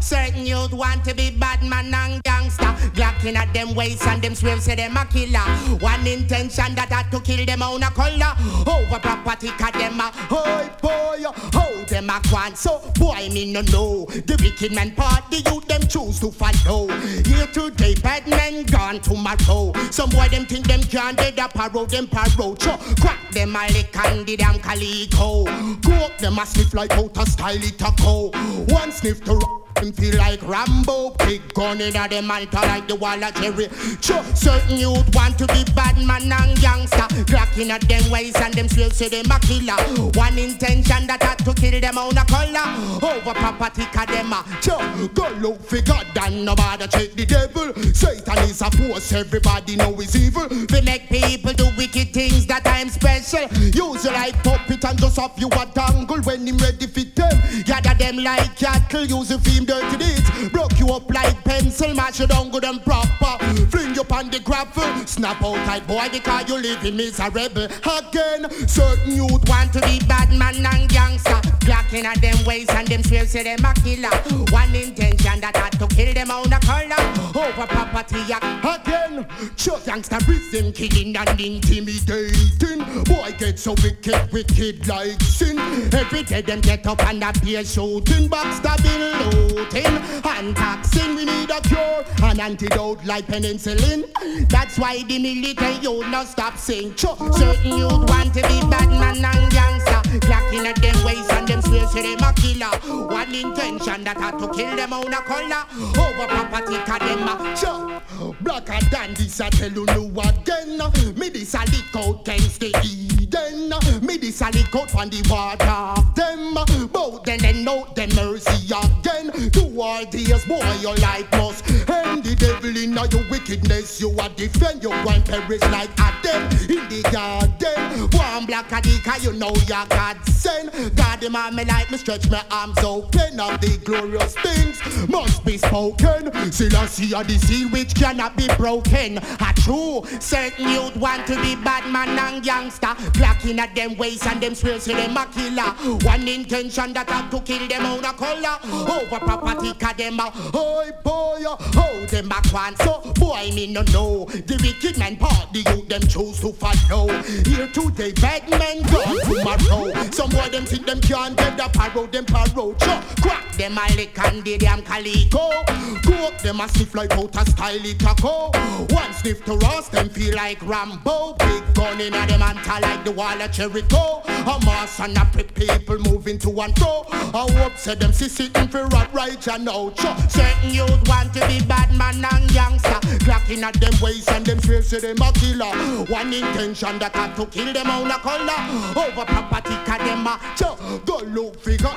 Certain 0.00 0.44
youth 0.44 0.72
want 0.74 1.02
to 1.06 1.14
be 1.14 1.30
bad 1.30 1.62
man 1.62 1.92
and 1.94 2.22
gangster. 2.24 2.64
Glocking 2.92 3.36
at 3.36 3.52
them 3.54 3.74
waist 3.74 4.06
and 4.06 4.20
them 4.20 4.34
swear 4.34 4.60
say 4.60 4.74
them 4.74 4.96
a 4.98 5.06
killer. 5.06 5.40
One 5.80 6.06
intention 6.06 6.74
that 6.74 6.90
had 6.90 7.10
to 7.10 7.20
kill 7.20 7.46
them 7.46 7.62
on 7.62 7.82
a 7.82 7.90
color. 7.90 8.34
Over 8.66 8.98
property 9.00 9.48
cause 9.48 9.72
them 9.72 9.98
a 9.98 10.12
hoy 10.28 10.68
boy. 10.82 11.24
How 11.52 11.83
them 11.94 12.10
a 12.10 12.56
so 12.56 12.80
boy 12.96 13.28
me 13.32 13.52
no 13.52 13.60
know. 13.62 14.04
The 14.06 14.36
wicked 14.42 14.74
man 14.74 14.90
part 14.96 15.30
the 15.30 15.36
youth 15.48 15.66
them 15.68 15.82
choose 15.82 16.18
to 16.20 16.32
follow. 16.32 16.88
Here 17.22 17.46
today 17.46 17.94
bad 17.94 18.26
men 18.26 18.64
gone 18.64 19.00
tomorrow. 19.00 19.72
Some 19.90 20.10
boy 20.10 20.26
them 20.28 20.44
think 20.44 20.66
them 20.66 20.82
can't 20.82 21.16
dead 21.16 21.38
a 21.38 21.48
parrow 21.48 21.86
them 21.86 22.08
parrow. 22.08 22.56
Cha, 22.56 22.76
crack 23.00 23.30
them 23.30 23.54
a 23.54 23.68
lick 23.72 23.96
and 23.96 24.26
the 24.26 24.36
damn 24.36 24.58
calico. 24.58 25.44
Go 25.82 25.92
up 25.92 26.18
them 26.18 26.38
a 26.38 26.46
sniff 26.46 26.74
like 26.74 26.92
out 26.92 27.16
a 27.16 27.30
style 27.30 27.62
it 27.62 27.80
a. 27.80 28.30
One 28.72 28.90
sniff 28.90 29.22
to 29.24 29.34
rock 29.34 29.63
him 29.78 29.92
feel 29.92 30.16
like 30.18 30.42
Rambo, 30.42 31.10
big 31.26 31.42
gun 31.54 31.80
in 31.80 31.96
a 31.96 32.08
them 32.08 32.30
altar 32.30 32.60
like 32.62 32.88
the 32.88 32.94
wall 32.94 33.22
of 33.22 33.34
Jerry. 33.34 33.68
Sure, 34.00 34.22
certain 34.34 34.78
youth 34.78 35.14
want 35.14 35.38
to 35.38 35.46
be 35.48 35.64
bad 35.74 35.98
man 35.98 36.32
and 36.32 36.60
gangster. 36.60 37.06
Cracking 37.26 37.70
at 37.70 37.82
them 37.88 38.10
ways 38.10 38.34
and 38.36 38.54
them 38.54 38.68
swear 38.68 38.90
say 38.90 39.08
them 39.08 39.30
a 39.30 39.38
killer. 39.40 39.76
One 40.14 40.38
intention 40.38 41.06
that 41.06 41.22
had 41.22 41.38
to 41.44 41.54
kill 41.54 41.80
them 41.80 41.98
on 41.98 42.16
a 42.16 42.24
color. 42.24 42.66
Over 43.02 43.34
property 43.34 43.84
cause 43.86 44.06
them 44.06 44.32
a 44.32 44.44
sure, 44.62 45.08
go 45.14 45.28
look 45.40 45.62
for 45.62 45.80
God 45.82 46.06
and 46.22 46.44
nobody 46.44 46.86
check 46.88 47.12
the 47.12 47.26
devil. 47.26 47.74
Satan 47.94 48.38
is 48.48 48.60
a 48.62 48.70
force, 48.70 49.12
everybody 49.12 49.76
know 49.76 50.00
is 50.00 50.16
evil. 50.16 50.48
They 50.48 50.80
make 50.82 51.08
people 51.08 51.52
do 51.52 51.66
wicked 51.76 52.12
things 52.12 52.46
that 52.46 52.66
I'm 52.66 52.88
special. 52.88 53.48
Use 53.58 54.04
your 54.04 54.12
like 54.12 54.42
puppet 54.42 54.84
and 54.84 54.98
just 54.98 55.18
off 55.18 55.38
you 55.38 55.48
a 55.48 55.66
dangle 55.74 56.20
when 56.22 56.46
him 56.46 56.58
ready 56.58 56.86
for 56.86 57.04
them. 57.04 57.64
Gather 57.64 57.94
them 57.94 58.18
like 58.18 58.56
cattle, 58.56 59.04
use 59.04 59.30
a 59.30 59.38
film 59.64 59.80
dirty 59.80 59.96
deeds. 59.96 60.48
Broke 60.50 60.78
you 60.78 60.88
up 60.88 61.12
like 61.12 61.42
pencil, 61.44 61.94
mash 61.94 62.20
you 62.20 62.26
down 62.26 62.50
good 62.50 62.64
and 62.64 62.82
proper. 62.82 63.44
Fling 63.70 63.94
you 63.94 64.02
on 64.10 64.30
the 64.30 64.40
gravel, 64.40 65.06
snap 65.06 65.42
out 65.42 65.56
tight 65.66 65.86
boy 65.86 66.08
because 66.10 66.48
you 66.48 66.58
living 66.58 66.96
miserable. 66.96 67.64
Again, 67.64 68.50
certain 68.68 69.16
youth 69.16 69.48
want 69.48 69.72
to 69.72 69.80
be 69.80 70.00
bad 70.06 70.30
man 70.32 70.64
and 70.66 70.88
gangster. 70.88 71.40
Blocking 71.64 72.04
at 72.04 72.20
them 72.20 72.36
ways 72.44 72.68
and 72.70 72.86
them 72.88 73.02
swear 73.02 73.26
say 73.26 73.42
them 73.42 73.64
a 73.64 73.72
killer. 73.74 74.10
One 74.50 74.74
intention 74.74 75.40
that 75.40 75.56
had 75.56 75.72
to 75.78 75.86
kill 75.88 76.12
them 76.12 76.30
on 76.30 76.52
oh, 76.52 76.56
a 76.56 76.60
color. 76.60 77.46
Over 77.46 77.66
property. 77.66 78.20
Again, 78.24 79.26
sure 79.56 79.78
gangsterism 79.78 80.74
killing 80.74 81.16
and 81.16 81.40
intimidating. 81.40 82.84
Boy 83.04 83.34
get 83.38 83.58
so 83.58 83.74
wicked, 83.82 84.30
wicked 84.32 84.86
like 84.86 85.20
sin. 85.22 85.58
Every 85.94 86.22
day 86.22 86.42
them 86.42 86.60
get 86.60 86.86
up 86.86 87.02
and 87.06 87.22
appear 87.22 87.64
shooting, 87.64 88.28
backstabbing, 88.28 89.53
looting, 89.54 89.86
and 89.86 90.56
taxing. 90.56 91.16
We 91.16 91.24
need 91.24 91.50
a 91.50 91.60
cure, 91.60 92.04
an 92.22 92.40
antidote 92.40 93.04
like 93.04 93.26
penicillin. 93.26 94.10
That's 94.48 94.78
why 94.78 95.02
the 95.02 95.18
military 95.18 95.76
you 95.76 96.00
not 96.10 96.26
stop 96.26 96.58
saying. 96.58 96.96
Sure, 96.96 97.16
certain 97.32 97.78
youth 97.78 98.08
want 98.08 98.34
to 98.34 98.42
be 98.42 98.60
bad 98.68 98.90
man 98.90 99.24
and 99.24 99.52
gangster. 99.52 100.02
Clacking 100.20 100.66
at 100.66 100.76
them 100.76 101.04
ways 101.04 101.28
and 101.30 101.48
them 101.48 101.62
swear 101.62 101.86
say 101.88 102.14
them 102.14 102.28
a 102.28 102.32
killer. 102.34 103.06
One 103.06 103.34
intention 103.34 104.04
that 104.04 104.16
had 104.16 104.38
to 104.38 104.48
kill 104.48 104.76
them 104.76 104.92
on 104.92 105.12
a 105.12 105.22
color. 105.22 105.64
Over 105.98 106.26
property 106.26 106.76
cause 106.84 106.98
them 107.00 107.28
a 107.28 107.56
sure. 107.56 108.34
Blacker 108.40 108.78
than 108.90 109.14
this 109.14 109.40
I 109.40 109.50
tell 109.50 109.70
you 109.70 109.84
again. 109.84 110.78
Me 111.18 111.28
this 111.28 111.54
a 111.54 111.60
lick 111.60 111.96
out 111.96 112.20
against 112.20 112.60
the 112.60 113.23
Eden. 113.34 114.06
Me 114.06 114.16
this 114.16 114.40
a 114.40 114.50
lick 114.50 114.74
out 114.74 114.94
on 114.94 115.10
the 115.10 115.22
water 115.28 116.04
them. 116.14 116.54
Both 116.92 117.24
then 117.24 117.40
they 117.40 117.52
know 117.62 117.86
them 117.94 118.10
mercy 118.14 118.66
again. 118.66 119.50
To 119.52 119.80
all 119.80 120.04
days 120.06 120.44
boy 120.44 120.60
your 120.80 120.94
life 120.96 121.30
must 121.32 121.68
end. 121.88 122.24
The 122.24 122.34
devil 122.36 122.76
in 122.76 122.92
your 122.92 123.30
wickedness 123.30 124.00
you 124.00 124.10
a 124.18 124.28
defend. 124.30 124.82
You 124.82 124.90
want 124.90 125.26
perish 125.26 125.62
like 125.62 125.90
Adam 125.98 126.42
in 126.68 126.88
the 126.88 127.02
garden. 127.12 128.08
One 128.18 128.46
black 128.46 128.70
a 128.72 128.80
dick 128.80 129.06
you 129.22 129.32
know 129.32 129.52
you 129.54 129.66
God 129.88 130.18
send. 130.28 130.70
God 130.96 131.24
on 131.24 131.56
me 131.56 131.64
like 131.64 131.90
me 131.90 131.98
stretch 131.98 132.30
my 132.30 132.44
arms 132.50 132.78
open. 132.78 133.40
Of 133.40 133.60
the 133.60 133.80
glorious 133.84 134.34
things 134.36 134.80
must 135.08 135.44
be 135.44 135.58
spoken. 135.58 136.52
Still 136.52 136.76
I 136.76 136.86
see 136.86 137.12
a 137.14 137.24
the 137.24 137.38
seal 137.38 137.68
which 137.70 137.94
cannot 137.94 138.36
be 138.36 138.46
broken. 138.56 139.18
A 139.18 139.52
true 139.56 140.04
certain 140.20 140.68
youth 140.68 140.96
want 140.96 141.26
to 141.26 141.40
be 141.42 141.56
bad 141.56 141.90
man 141.90 142.18
and 142.18 142.44
gangster. 142.44 142.94
Blacking 143.24 143.58
at 143.58 143.74
them 143.74 143.96
ways 143.96 144.26
and 144.26 144.38
them 144.42 144.54
swear 144.54 144.78
say 144.78 144.92
them 144.92 145.16
a 145.16 145.24
killer. 145.24 145.70
One 146.04 146.28
intention 146.28 146.92
that 146.92 147.08
had 147.08 147.30
to 147.30 147.40
kill 147.40 147.66
them 147.66 147.86
on 147.86 148.04
a 148.04 148.12
color. 148.12 148.58
Over 148.70 149.18
property 149.18 149.72
cause 149.72 149.96
them 149.96 150.20
a 150.20 150.24
hoy 150.24 150.90
boy. 151.02 151.42
How 151.72 152.06
them 152.06 152.28
back 152.28 152.52
one 152.52 152.76
so 152.76 153.00
boy 153.14 153.50
me 153.54 153.66
no 153.72 153.80
know. 153.92 154.26
The 154.26 154.60
wicked 154.62 154.98
man 154.98 155.16
part 155.16 155.50
the 155.54 155.60
youth 155.60 155.88
them 155.88 156.02
choose 156.02 156.40
to 156.40 156.52
follow. 156.52 157.08
Here 157.46 157.66
today 157.68 158.12
bad 158.12 158.46
men 158.50 158.82
gone 158.92 159.18
tomorrow. 159.24 160.10
Some 160.10 160.28
boy 160.28 160.50
them 160.50 160.66
think 160.66 160.84
them 160.84 161.00
can't 161.00 161.34
get 161.34 161.56
the 161.56 161.70
parrow 161.72 162.06
them 162.06 162.26
parrow. 162.26 162.76
Sure, 162.78 163.02
crack 163.22 163.52
them 163.52 163.78
a 163.78 163.96
lick 163.96 164.18
and 164.18 164.44
the 164.44 164.58
damn 164.58 164.82
calico. 164.82 165.64
Go 166.02 166.26
up 166.26 166.38
them 166.42 166.60
a 166.60 166.68
sniff 166.68 166.94
like 166.94 167.12
out 167.12 167.34
a 167.36 167.50
style 167.50 167.84
it 167.84 168.02
go. 168.20 168.50
One 168.94 169.12
sniff 169.14 169.42
to 169.46 169.56
rust 169.56 169.92
them 169.92 170.10
feel 170.10 170.34
like 170.34 170.60
Rambo. 170.62 171.36
Big 171.38 171.74
gun 171.74 172.00
in 172.02 172.12
a 172.12 172.26
them 172.26 172.40
like 172.40 173.03
the 173.04 173.12
wall 173.12 173.40
of 173.40 173.50
Jericho. 173.50 174.22
A 174.26 174.60
mass 174.64 175.00
and 175.00 175.16
a 175.16 175.24
prick 175.26 175.54
people 175.54 175.98
moving 175.98 176.38
to 176.38 176.50
and 176.60 176.76
fro. 176.78 177.04
I 177.10 177.46
hope 177.52 177.76
say 177.76 177.94
them 177.94 178.12
see 178.12 178.28
sitting 178.28 178.68
for 178.68 178.86
rot 178.86 179.12
right 179.12 179.46
and 179.48 179.68
out. 179.68 179.98
Sure, 179.98 180.16
certain 180.28 180.70
youth 180.70 181.08
want 181.08 181.32
to 181.34 181.46
be 181.46 181.60
bad 181.64 181.96
man 181.96 182.24
and 182.24 182.48
gangster. 182.52 183.00
Clacking 183.24 183.62
at 183.62 183.74
them 183.80 183.92
ways 184.00 184.26
and 184.28 184.44
them 184.44 184.60
swear 184.60 184.82
say 184.82 185.00
them 185.00 185.16
a 185.22 185.32
killer. 185.32 185.74
One 186.06 186.32
intention 186.32 186.98
that 186.98 187.14
had 187.14 187.36
to 187.36 187.46
kill 187.46 187.72
them 187.72 187.90
on 187.90 188.10
a 188.10 188.18
color. 188.18 188.60
Over 188.96 189.24
property 189.24 189.76
cause 189.84 189.98
them 189.98 190.26
a 190.26 190.40
sure, 190.56 190.76
go 191.04 191.18
look 191.26 191.60
figure. 191.60 191.90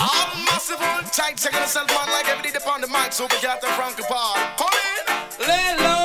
I'm 0.00 0.44
massive 0.44 0.80
on 0.80 1.04
tight, 1.04 1.36
checking 1.36 1.60
yourself 1.60 1.90
on 1.90 2.08
like 2.10 2.28
every 2.28 2.50
day 2.50 2.56
upon 2.56 2.80
the 2.80 2.88
mic, 2.88 3.12
so 3.12 3.24
we 3.30 3.40
got 3.40 3.60
the 3.60 3.68
Frankie 3.68 4.02
Paul. 4.08 4.34
Come 4.56 4.68
in. 4.72 5.46
Let 5.46 5.80
love 5.80 5.95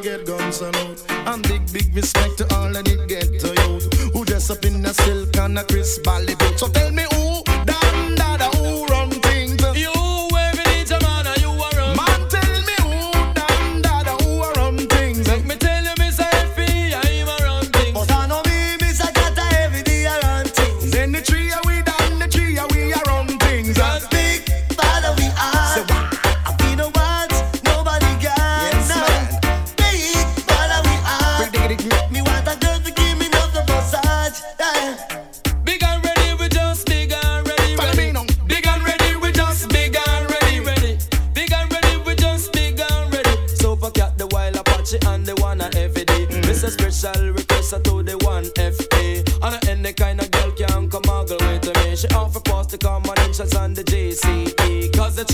gun, 0.00 0.10
me 0.10 0.16
I 0.16 0.18
forget 0.18 0.26
gun 0.26 0.52
salute. 0.52 1.04
And 1.08 1.42
big, 1.42 1.72
big 1.72 1.94
respect 1.94 2.38
to 2.38 2.54
all 2.54 2.72
the 2.72 2.82
ghetto 2.82 3.52
youth 3.68 4.12
who 4.12 4.24
dress 4.24 4.50
up 4.50 4.64
in 4.64 4.84
a 4.84 4.94
silk 4.94 5.36
and 5.36 5.58
a 5.58 5.64
crisp 5.64 6.04
ballet 6.04 6.34
boot. 6.34 6.58
So 6.58 6.68
tell 6.68 6.90
me 6.90 7.04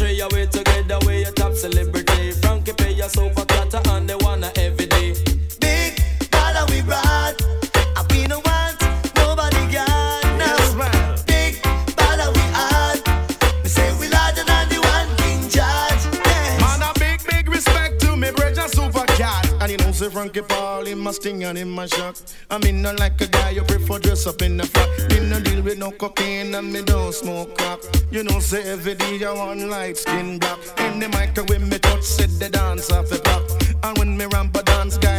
JCE. 0.03 0.19
Cause 0.23 0.42
Sting 21.23 21.45
and 21.45 21.57
him 21.57 21.71
my 21.71 21.87
shock. 21.87 22.17
I 22.51 22.59
mean, 22.59 22.83
not 22.83 22.99
like 22.99 23.21
a 23.21 23.29
guy 23.29 23.51
you 23.51 23.63
prefer 23.63 24.01
dress 24.01 24.27
up 24.27 24.43
in 24.43 24.57
the 24.57 24.67
frock. 24.67 24.89
Me 25.11 25.21
no 25.31 25.39
deal 25.39 25.63
with 25.63 25.79
no 25.79 25.93
cocaine 25.93 26.53
and 26.53 26.73
me 26.73 26.83
don't 26.83 27.15
smoke 27.15 27.57
crack. 27.57 27.79
You 28.11 28.25
know, 28.25 28.41
say 28.41 28.65
every 28.65 28.97
day 28.97 29.25
I 29.25 29.33
want 29.33 29.61
light 29.61 29.99
skin 29.99 30.41
black. 30.41 30.59
In 30.81 30.99
the 30.99 31.09
mic 31.11 31.29
microwave, 31.37 31.71
me 31.71 31.79
touch, 31.79 32.03
set 32.03 32.29
the 32.41 32.49
dance 32.49 32.91
off 32.91 33.09
the 33.09 33.21
back. 33.21 33.43
And 33.85 33.99
when 33.99 34.17
me 34.17 34.27
ramp 34.33 34.57
a 34.57 34.65
dance, 34.65 34.99
guy 34.99 35.12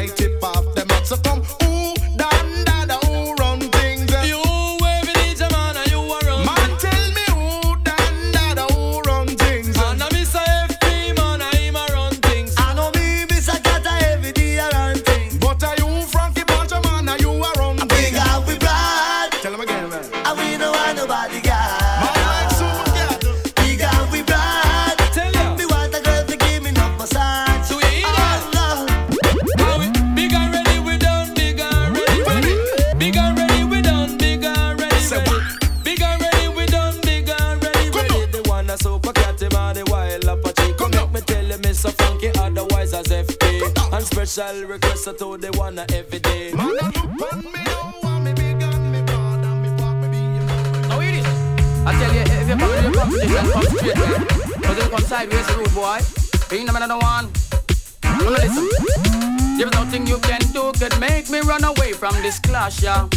this 62.24 62.40
clash, 62.40 62.82
yeah. 62.82 63.08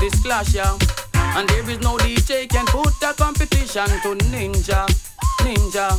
This 0.00 0.18
clash, 0.22 0.54
yeah. 0.54 0.76
And 1.36 1.46
there 1.48 1.68
is 1.68 1.78
no 1.80 1.98
DJ 1.98 2.48
can 2.48 2.64
put 2.66 2.94
a 3.02 3.12
competition 3.12 3.86
to 3.86 4.16
Ninja, 4.32 4.88
Ninja. 5.44 5.92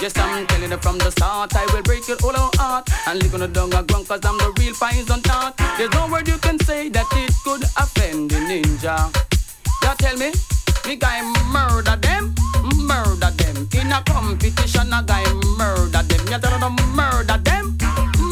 Yes, 0.00 0.16
I'm 0.16 0.46
telling 0.46 0.70
you 0.70 0.76
from 0.78 0.98
the 0.98 1.10
start, 1.10 1.56
I 1.56 1.66
will 1.72 1.82
break 1.82 2.06
your 2.06 2.16
whole 2.20 2.50
heart 2.54 2.88
and 3.08 3.20
lick 3.20 3.34
on 3.34 3.40
the 3.40 3.48
dung 3.48 3.74
of 3.74 3.86
ground, 3.88 4.06
cause 4.06 4.20
I'm 4.24 4.38
the 4.38 4.54
real 4.58 4.74
poison 4.74 5.20
thought. 5.22 5.56
There's 5.76 5.90
no 5.90 6.06
word 6.06 6.28
you 6.28 6.38
can 6.38 6.58
say 6.60 6.88
that 6.88 7.06
it 7.12 7.34
could 7.42 7.64
offend 7.82 8.30
the 8.30 8.38
ninja. 8.46 9.10
You 9.82 9.94
tell 9.98 10.16
me, 10.16 10.30
me 10.86 10.96
guy 10.96 11.20
murder 11.50 11.96
them, 11.96 12.34
murder 12.86 13.30
them. 13.34 13.68
In 13.74 13.90
a 13.90 14.00
competition, 14.06 14.92
a 14.92 15.02
guy 15.02 15.24
murder 15.58 16.02
them. 16.02 16.26
You 16.30 16.38
tell 16.38 16.58
them 16.60 16.76
murder 16.94 17.38
them, 17.38 17.76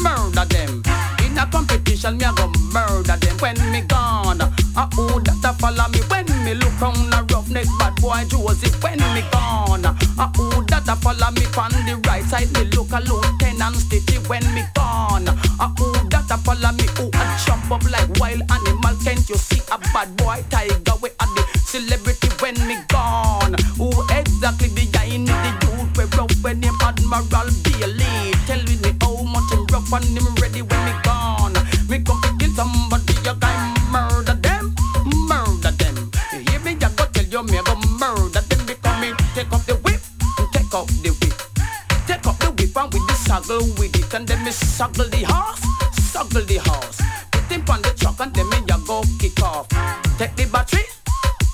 murder 0.01 0.45
them. 0.45 0.92
In 1.33 1.39
a 1.39 1.47
competition, 1.47 2.17
me 2.17 2.25
a 2.25 2.31
go 2.33 2.45
murder 2.71 3.17
them. 3.17 3.37
When 3.41 3.57
me 3.71 3.81
gone, 3.81 4.39
a 4.39 4.85
who 4.93 5.19
that 5.25 5.41
a 5.41 5.53
follow 5.57 5.89
me? 5.89 5.99
When 6.05 6.29
me 6.45 6.53
look 6.53 6.79
round 6.79 7.09
a 7.09 7.25
roughneck 7.33 7.65
bad 7.79 7.95
boy 7.95 8.21
Joseph. 8.29 8.77
When 8.83 9.01
me 9.17 9.25
gone, 9.33 9.83
a 9.83 10.25
who 10.37 10.63
that 10.69 10.85
a 10.87 10.95
follow 10.95 11.31
me? 11.33 11.41
On 11.57 11.73
the 11.89 11.97
right 12.05 12.23
side, 12.23 12.53
me 12.53 12.69
look 12.77 12.91
a 12.93 13.01
lieutenant 13.01 13.81
Stitchie. 13.81 14.21
When 14.29 14.45
me 14.53 14.61
gone, 14.75 15.25
a 15.25 15.67
who 15.73 15.89
that 16.13 16.29
a 16.29 16.37
follow 16.37 16.71
me? 16.77 16.85
Who 17.01 17.09
a 17.09 17.23
jump 17.41 17.65
up 17.71 17.81
like 17.89 18.13
wild 18.21 18.45
animal? 18.53 18.93
Can't 19.01 19.27
you 19.27 19.35
see 19.35 19.61
a 19.73 19.79
bad 19.89 20.15
boy 20.17 20.45
tiger? 20.51 20.93
We 21.01 21.09
are 21.17 21.33
the 21.33 21.41
celebrity 21.65 22.29
when 22.45 22.53
me 22.69 22.77
gone. 22.93 23.57
Who 23.81 23.89
exactly 24.13 24.69
behind? 24.69 25.25
The 25.33 25.49
youth 25.65 25.97
we 25.97 26.05
rough 26.13 26.37
when 26.45 26.61
him 26.61 26.77
Admiral 26.77 27.49
Bailey. 27.65 28.37
Tell 28.45 28.61
me 28.69 28.77
how 29.01 29.17
much 29.25 29.49
him 29.49 29.65
rough 29.73 29.89
and 29.97 30.13
him 30.13 30.29
and 43.33 43.79
with 43.79 43.95
it 43.97 44.13
And 44.13 44.27
then 44.27 44.43
me 44.43 44.51
suckle 44.51 45.09
the 45.09 45.23
horse, 45.27 45.65
suckle 45.97 46.45
the 46.45 46.57
horse. 46.57 47.01
Put 47.31 47.49
him 47.49 47.63
on 47.69 47.81
the 47.81 47.89
truck 47.97 48.19
and 48.19 48.33
then 48.33 48.47
me 48.49 48.57
ya 48.67 48.77
go 48.85 49.03
kick 49.19 49.41
off. 49.41 49.67
Take 50.17 50.35
the 50.35 50.45
battery, 50.51 50.83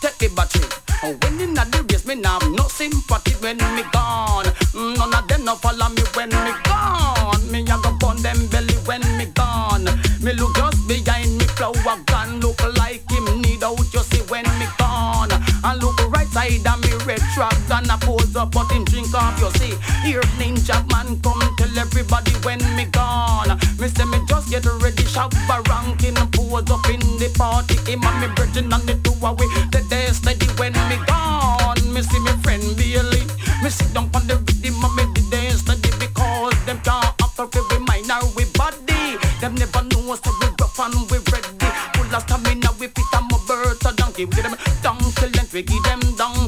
take 0.02 0.18
the 0.18 0.28
battery. 0.36 0.68
And 1.04 1.24
when 1.24 1.40
in 1.40 1.54
the 1.54 1.86
race 1.90 2.06
me 2.06 2.16
now 2.16 2.40
no 2.40 2.68
sympathy 2.68 3.32
when 3.40 3.58
me 3.76 3.84
gone. 3.94 4.52
Mm, 4.76 4.98
none 4.98 5.14
of 5.16 5.28
them 5.28 5.46
no 5.46 5.56
follow 5.56 5.88
me 5.90 6.04
when 6.16 6.30
me 6.30 6.52
gone. 6.68 7.52
Me 7.52 7.62
ya 7.62 7.78
go 7.80 7.96
burn 7.98 8.22
them 8.22 8.48
belly 8.48 8.76
when 8.84 9.02
me 9.18 9.26
gone. 9.34 9.88
Me 10.22 10.34
look 10.34 10.56
just 10.56 10.86
behind 10.88 11.38
me 11.38 11.46
flower 11.56 11.96
gun. 12.06 12.42
Look 12.42 12.60
like 12.78 13.10
him 13.10 13.42
need 13.42 13.64
out 13.64 13.80
you 13.94 14.04
see 14.04 14.22
when 14.28 14.44
me 14.60 14.68
gone. 14.78 15.32
And 15.64 15.82
look 15.82 16.00
right 16.12 16.28
side 16.28 16.68
of 16.68 16.84
me 16.84 16.92
red 17.06 17.22
truck 17.34 17.56
and 17.72 17.90
a 17.90 17.98
pose 17.98 18.36
up 18.36 18.52
but 18.52 18.70
him 18.72 18.84
drink 18.84 19.14
off 19.14 19.40
you 19.40 19.50
see. 19.60 19.76
Here 20.04 20.22
Ninjaman 20.38 21.24
come 21.24 21.39
tell 21.70 21.80
everybody 21.86 22.32
when 22.44 22.60
me 22.76 22.86
gone. 22.86 23.60
Say 23.80 24.06
me 24.06 24.20
just 24.28 24.50
get 24.50 24.66
ready 24.66 25.04
Shabba 25.04 25.66
ranking 25.68 26.16
pose 26.32 26.70
up 26.70 26.88
in 26.90 27.00
the 27.18 27.34
party. 27.38 27.76
Him 27.90 28.04
and 28.04 28.22
me 28.22 28.28
virgin 28.36 28.72
and 28.72 28.84
the 28.84 28.96
two 29.04 29.14
away 29.26 29.48
The 29.72 29.86
day 29.90 30.08
steady 30.12 30.46
when 30.58 30.74
me 30.90 30.98
gone. 31.08 31.82
Me 31.94 32.02
see 32.02 32.20
me 32.20 32.32
friend 32.44 32.64
Bailey 32.78 33.26
Me 33.64 33.70
sit 33.70 33.94
down 33.94 34.10
on 34.14 34.28
the 34.28 34.36
rhythm 34.38 34.84
and 34.84 34.96
me 34.96 35.04
the 35.16 35.24
day 35.32 35.50
steady 35.50 35.90
Because 36.00 36.54
them 36.66 36.80
can't 36.82 37.14
after 37.22 37.48
we 37.72 37.80
mind 37.86 38.12
or 38.12 38.30
we 38.36 38.46
body. 38.54 39.18
Them 39.42 39.56
never 39.56 39.82
know 39.90 40.14
us 40.14 40.22
so 40.24 40.32
we 40.40 40.48
rough 40.60 40.80
and 40.80 40.96
we 41.10 41.18
ready. 41.34 41.68
Full 41.98 42.14
of 42.14 42.22
stamina 42.24 42.70
we 42.80 42.88
fit 42.88 43.14
and 43.16 43.26
my 43.32 43.38
bird 43.48 43.82
a 43.86 43.92
donkey 43.96 44.26
We 44.26 44.36
give 44.38 44.46
them 44.46 44.56
donkey 44.84 45.28
length 45.34 45.54
we 45.54 45.64
give 45.64 45.84
them 45.84 46.02
donkey 46.16 46.39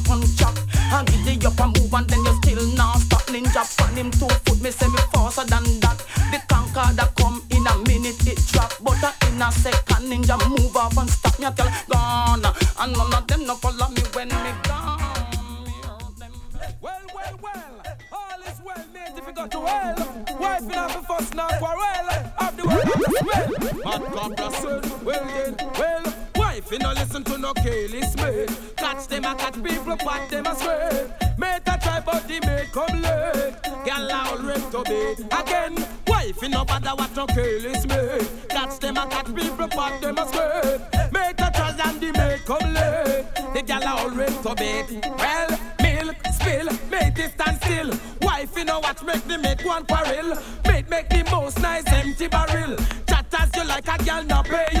a 0.00 0.08
car 0.08 0.16
punch 0.16 0.42
And 0.92 1.06
give 1.08 1.40
the 1.40 1.48
up 1.48 1.60
and 1.60 1.78
move 1.78 1.92
and 1.92 2.08
then 2.08 2.24
you 2.24 2.34
still 2.42 2.76
not 2.76 2.98
stop 3.00 3.22
Ninja 3.26 3.62
pan 3.76 3.96
him 3.96 4.10
two 4.10 4.28
foot 4.28 4.60
me 4.62 4.70
say 4.70 4.88
me 4.88 4.98
faster 5.12 5.44
than 5.44 5.64
that 5.80 5.98
The 6.32 6.42
conquer 6.48 6.94
that 6.94 7.14
come 7.16 7.42
in 7.50 7.66
a 7.66 7.76
minute 7.88 8.26
it 8.26 8.38
drop 8.48 8.72
But 8.82 9.02
uh, 9.02 9.12
in 9.28 9.42
a 9.42 9.52
second 9.52 10.10
ninja 10.10 10.36
move 10.48 10.76
off 10.76 10.96
and 10.96 11.10
stop 11.10 11.38
me 11.38 11.46
tell 11.56 11.70
gone 11.88 12.44
And 12.80 12.92
none 12.92 13.14
of 13.14 13.26
them 13.26 13.46
no 13.46 13.54
follow 13.56 13.88
me 13.90 14.02
when 14.14 14.28
me 14.28 14.52
gone 14.64 15.00
Well, 16.80 17.02
well, 17.14 17.38
well, 17.42 17.82
all 18.12 18.42
is 18.46 18.60
well, 18.64 18.84
mate, 18.92 19.12
if 19.16 19.26
you 19.26 19.32
got 19.32 19.50
to 19.50 19.60
well. 19.60 20.24
Wife 20.40 20.62
in 20.62 20.70
have 20.70 20.96
a 20.96 21.02
fuss, 21.02 21.34
now 21.34 21.48
quarrel. 21.58 22.08
Have 22.38 22.56
the 22.56 22.64
world 22.64 22.88
on 22.88 23.00
the 23.00 23.22
well. 23.28 23.50
Mad 23.84 24.12
compressor, 24.12 24.80
well 25.04 25.24
then, 25.26 25.56
well. 25.78 26.09
In 26.72 26.78
no 26.82 26.92
listen 26.92 27.24
to 27.24 27.36
no 27.36 27.52
Kaylee 27.54 28.04
Smith. 28.12 28.74
Catch 28.76 29.08
them 29.08 29.24
and 29.24 29.36
catch 29.36 29.54
people, 29.54 29.96
pat 29.96 30.30
them 30.30 30.46
and 30.46 30.56
scrape. 30.56 31.10
Mate 31.36 31.62
a 31.66 31.78
try, 31.82 32.00
but 32.00 32.28
the 32.28 32.38
mate 32.46 32.70
come 32.72 33.02
late. 33.02 33.54
Girl 33.84 34.12
all 34.12 34.38
rip 34.38 34.70
to 34.70 34.82
be 34.84 35.24
again. 35.34 35.74
Wife 36.06 36.40
in 36.44 36.52
no 36.52 36.64
bother 36.64 36.90
what 36.90 37.16
no 37.16 37.26
Kaylee 37.26 37.76
Smith. 37.76 38.46
Catch 38.48 38.78
them 38.78 38.98
and 38.98 39.10
catch 39.10 39.34
people, 39.34 39.66
pat 39.66 40.00
them 40.00 40.16
and 40.16 40.28
scrape. 40.28 41.12
Mate 41.12 41.40
a 41.40 41.50
try 41.52 41.74
and 41.86 42.00
the 42.00 42.12
mate 42.12 42.44
come 42.46 42.72
late. 42.72 43.26
The 43.52 43.62
girl 43.66 43.88
all 43.88 44.10
rip 44.10 44.42
to 44.42 44.54
be 44.54 45.00
well. 45.18 45.50
Milk 45.82 46.16
spill, 46.34 46.68
mate 46.88 47.18
it 47.18 47.32
stand 47.32 47.56
still. 47.62 47.90
Wife 48.22 48.56
in 48.56 48.66
no 48.68 48.78
watch 48.78 49.02
make 49.02 49.26
the 49.26 49.38
make 49.38 49.64
one 49.64 49.84
quarrel. 49.86 50.38
Mate 50.66 50.88
make 50.88 51.08
the 51.08 51.28
most 51.32 51.60
nice 51.60 51.84
empty 51.88 52.28
barrel. 52.28 52.76
Chat 53.08 53.26
as 53.36 53.50
you 53.56 53.64
like 53.64 53.88
a 53.88 54.04
girl 54.04 54.22
not 54.22 54.44
pay 54.44 54.79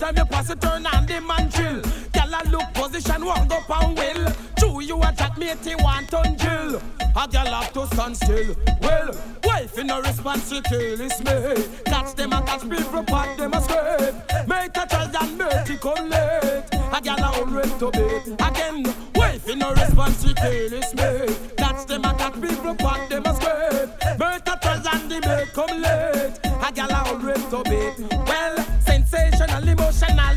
bill. 0.00 0.12
You 0.16 0.24
pass 0.24 0.50
it, 0.50 0.60
turn 0.60 0.86
on 0.86 1.06
the 1.06 1.20
man 1.20 1.50
chill. 1.50 1.82
Girl 2.12 2.34
a 2.34 2.40
look 2.50 2.74
position, 2.74 3.24
walk 3.24 3.52
up 3.52 3.82
and 3.82 3.96
will. 3.96 4.32
True, 4.58 4.80
you 4.80 4.98
a 5.02 5.12
chat 5.16 5.36
matey, 5.38 5.74
want 5.76 6.12
on 6.14 6.36
jill. 6.36 6.80
A 7.16 7.28
girl 7.28 7.46
have 7.46 7.72
to 7.72 7.86
stand 7.88 8.16
still. 8.16 8.54
Well, 8.80 9.10
wife 9.44 9.78
in 9.78 9.90
a 9.90 10.02
kill 10.02 11.00
is 11.00 11.18
me. 11.24 11.64
Catch 11.86 12.14
them 12.14 12.32
and 12.32 12.46
catch 12.46 12.62
people, 12.62 13.04
pat 13.04 13.36
them 13.36 13.52
a 13.52 13.60
scrape. 13.60 14.48
Make 14.48 14.76
a 14.76 14.86
child 14.86 15.16
and 15.20 15.38
make 15.38 15.70
it 15.70 15.80
come 15.80 16.08
late. 16.08 16.64
A 16.72 17.00
girl 17.02 17.18
a 17.18 17.30
always 17.38 17.72
to 17.74 17.90
bait. 17.90 18.34
Again, 18.48 18.94
wife 19.14 19.48
in 19.48 19.62
a 19.62 19.74
kill 19.74 20.72
is 20.72 20.94
me. 20.94 21.34
Catch 21.56 21.86
them 21.86 22.04
and 22.04 22.18
catch 22.18 22.40
people, 22.40 22.74
pat 22.74 23.08
them 23.10 23.24
a 23.26 23.34
scrape. 23.34 24.18
Make 24.18 24.48
a 24.48 24.58
child 24.62 24.86
and 24.92 25.10
the 25.10 25.20
make 25.26 25.52
come 25.52 25.82
late. 25.82 26.38
A 26.44 26.72
girl 26.72 26.90
a 26.90 27.02
always 27.08 27.44
to 27.46 27.62
bait. 27.64 27.69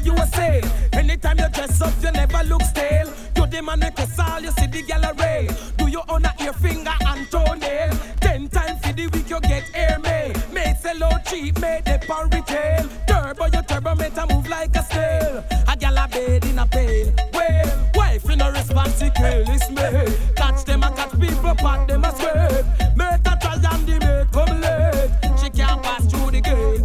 You 0.04 0.14
a 0.16 0.28
say. 0.28 0.62
Anytime 0.94 1.38
you 1.38 1.48
dress 1.50 1.80
up, 1.80 1.94
you 2.02 2.12
never 2.12 2.44
look 2.46 2.64
stale. 2.64 3.14
You 3.36 3.62
make 3.78 4.00
us 4.00 4.20
all, 4.20 4.42
you 4.42 4.52
see 4.52 4.66
the 4.66 4.82
gal 4.82 5.06
array. 5.14 5.48
Do 5.78 5.88
you 5.88 6.02
own 6.10 6.26
a 6.26 6.34
ear 6.42 6.54
finger 6.54 6.92
and 7.06 7.30
toenail? 7.30 7.94
Ten 8.20 8.50
times 8.50 8.86
for 8.86 8.94
the 8.94 9.08
week 9.08 9.30
you 9.30 9.40
get 9.42 9.70
air 9.76 10.00
may. 10.00 10.34
Sell 10.82 11.04
out 11.04 11.24
cheap, 11.26 11.60
may 11.62 11.82
they 11.86 12.00
on 12.10 12.30
retail. 12.32 12.90
Turbo, 13.08 13.46
your 13.54 13.62
turbo 13.64 13.96
meter 13.96 14.26
move 14.30 14.50
like 14.50 14.76
a 14.76 14.84
snail. 14.84 15.46
A 15.68 15.78
gal 15.78 15.98
a 15.98 16.08
bed 16.10 16.46
in 16.46 16.60
a 16.60 16.66
pail. 16.66 17.14
Well, 17.32 17.90
wife 17.96 18.30
in 18.30 18.42
a 18.42 18.52
responsible 18.52 19.54
is 19.54 19.70
me. 19.70 20.16
Catch 20.36 20.66
them 20.66 20.84
and 20.84 20.96
catch 20.96 21.12
people, 21.12 21.56
pat 21.56 21.88
them 21.88 22.04
a 22.04 22.12
scrape. 22.12 22.66
Make 22.98 23.26
a 23.26 23.38
try 23.40 23.54
and 23.54 23.88
the 23.88 24.00
make 24.04 24.32
come 24.32 24.60
late. 24.60 25.40
She 25.40 25.50
can't 25.52 25.82
pass 25.82 26.06
through 26.12 26.32
the 26.32 26.42
gate, 26.42 26.83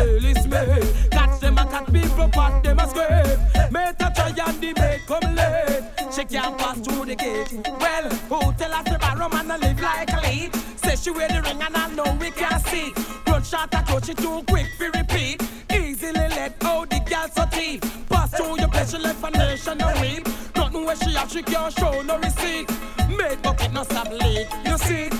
me. 0.00 1.08
Catch 1.10 1.40
them 1.40 1.58
and 1.58 1.70
catch 1.70 1.92
people, 1.92 2.28
pat 2.28 2.62
them 2.62 2.78
a 2.78 2.88
scrape. 2.88 3.72
Make 3.72 4.00
a 4.00 4.12
try 4.14 4.32
and 4.46 4.60
the 4.60 4.72
make 4.80 5.06
come 5.06 5.34
late. 5.34 5.84
She 6.14 6.24
can't 6.24 6.56
pass 6.58 6.78
through 6.80 7.06
the 7.06 7.14
gate. 7.14 7.52
Well, 7.80 8.08
who 8.30 8.52
tell 8.54 8.72
us 8.72 8.84
the 8.84 8.98
barrow 8.98 9.28
man 9.28 9.50
a 9.50 9.58
live 9.58 9.80
like 9.80 10.12
a 10.12 10.20
lead? 10.20 10.54
Say 10.76 10.96
she 10.96 11.10
wear 11.10 11.28
the 11.28 11.42
ring 11.42 11.60
and 11.60 11.76
I 11.76 11.88
know 11.94 12.16
we 12.20 12.30
can 12.30 12.60
see. 12.60 12.92
Run 13.26 13.42
shot 13.42 13.74
a 13.74 13.82
coach, 13.82 14.06
she 14.06 14.14
too 14.14 14.42
quick 14.48 14.66
for 14.78 14.90
repeat. 14.90 15.42
Easily 15.72 16.12
let 16.12 16.62
out 16.64 16.90
the 16.90 17.00
girl 17.00 17.28
so 17.28 17.44
teeth. 17.50 17.82
Pass 18.08 18.30
through 18.36 18.58
your 18.58 18.70
she 18.86 18.98
left 18.98 19.24
a 19.24 19.30
nation 19.30 19.78
no 19.78 19.92
weep. 20.00 20.26
Nothing 20.54 20.84
where 20.84 20.96
she 20.96 21.12
have, 21.14 21.30
she 21.30 21.42
can't 21.42 21.72
show 21.72 22.02
no 22.02 22.18
receipt. 22.18 22.70
Made 23.08 23.42
bucket 23.42 23.72
no 23.72 23.82
stop 23.82 24.10
leak. 24.10 24.48
You 24.64 24.78
see, 24.78 25.10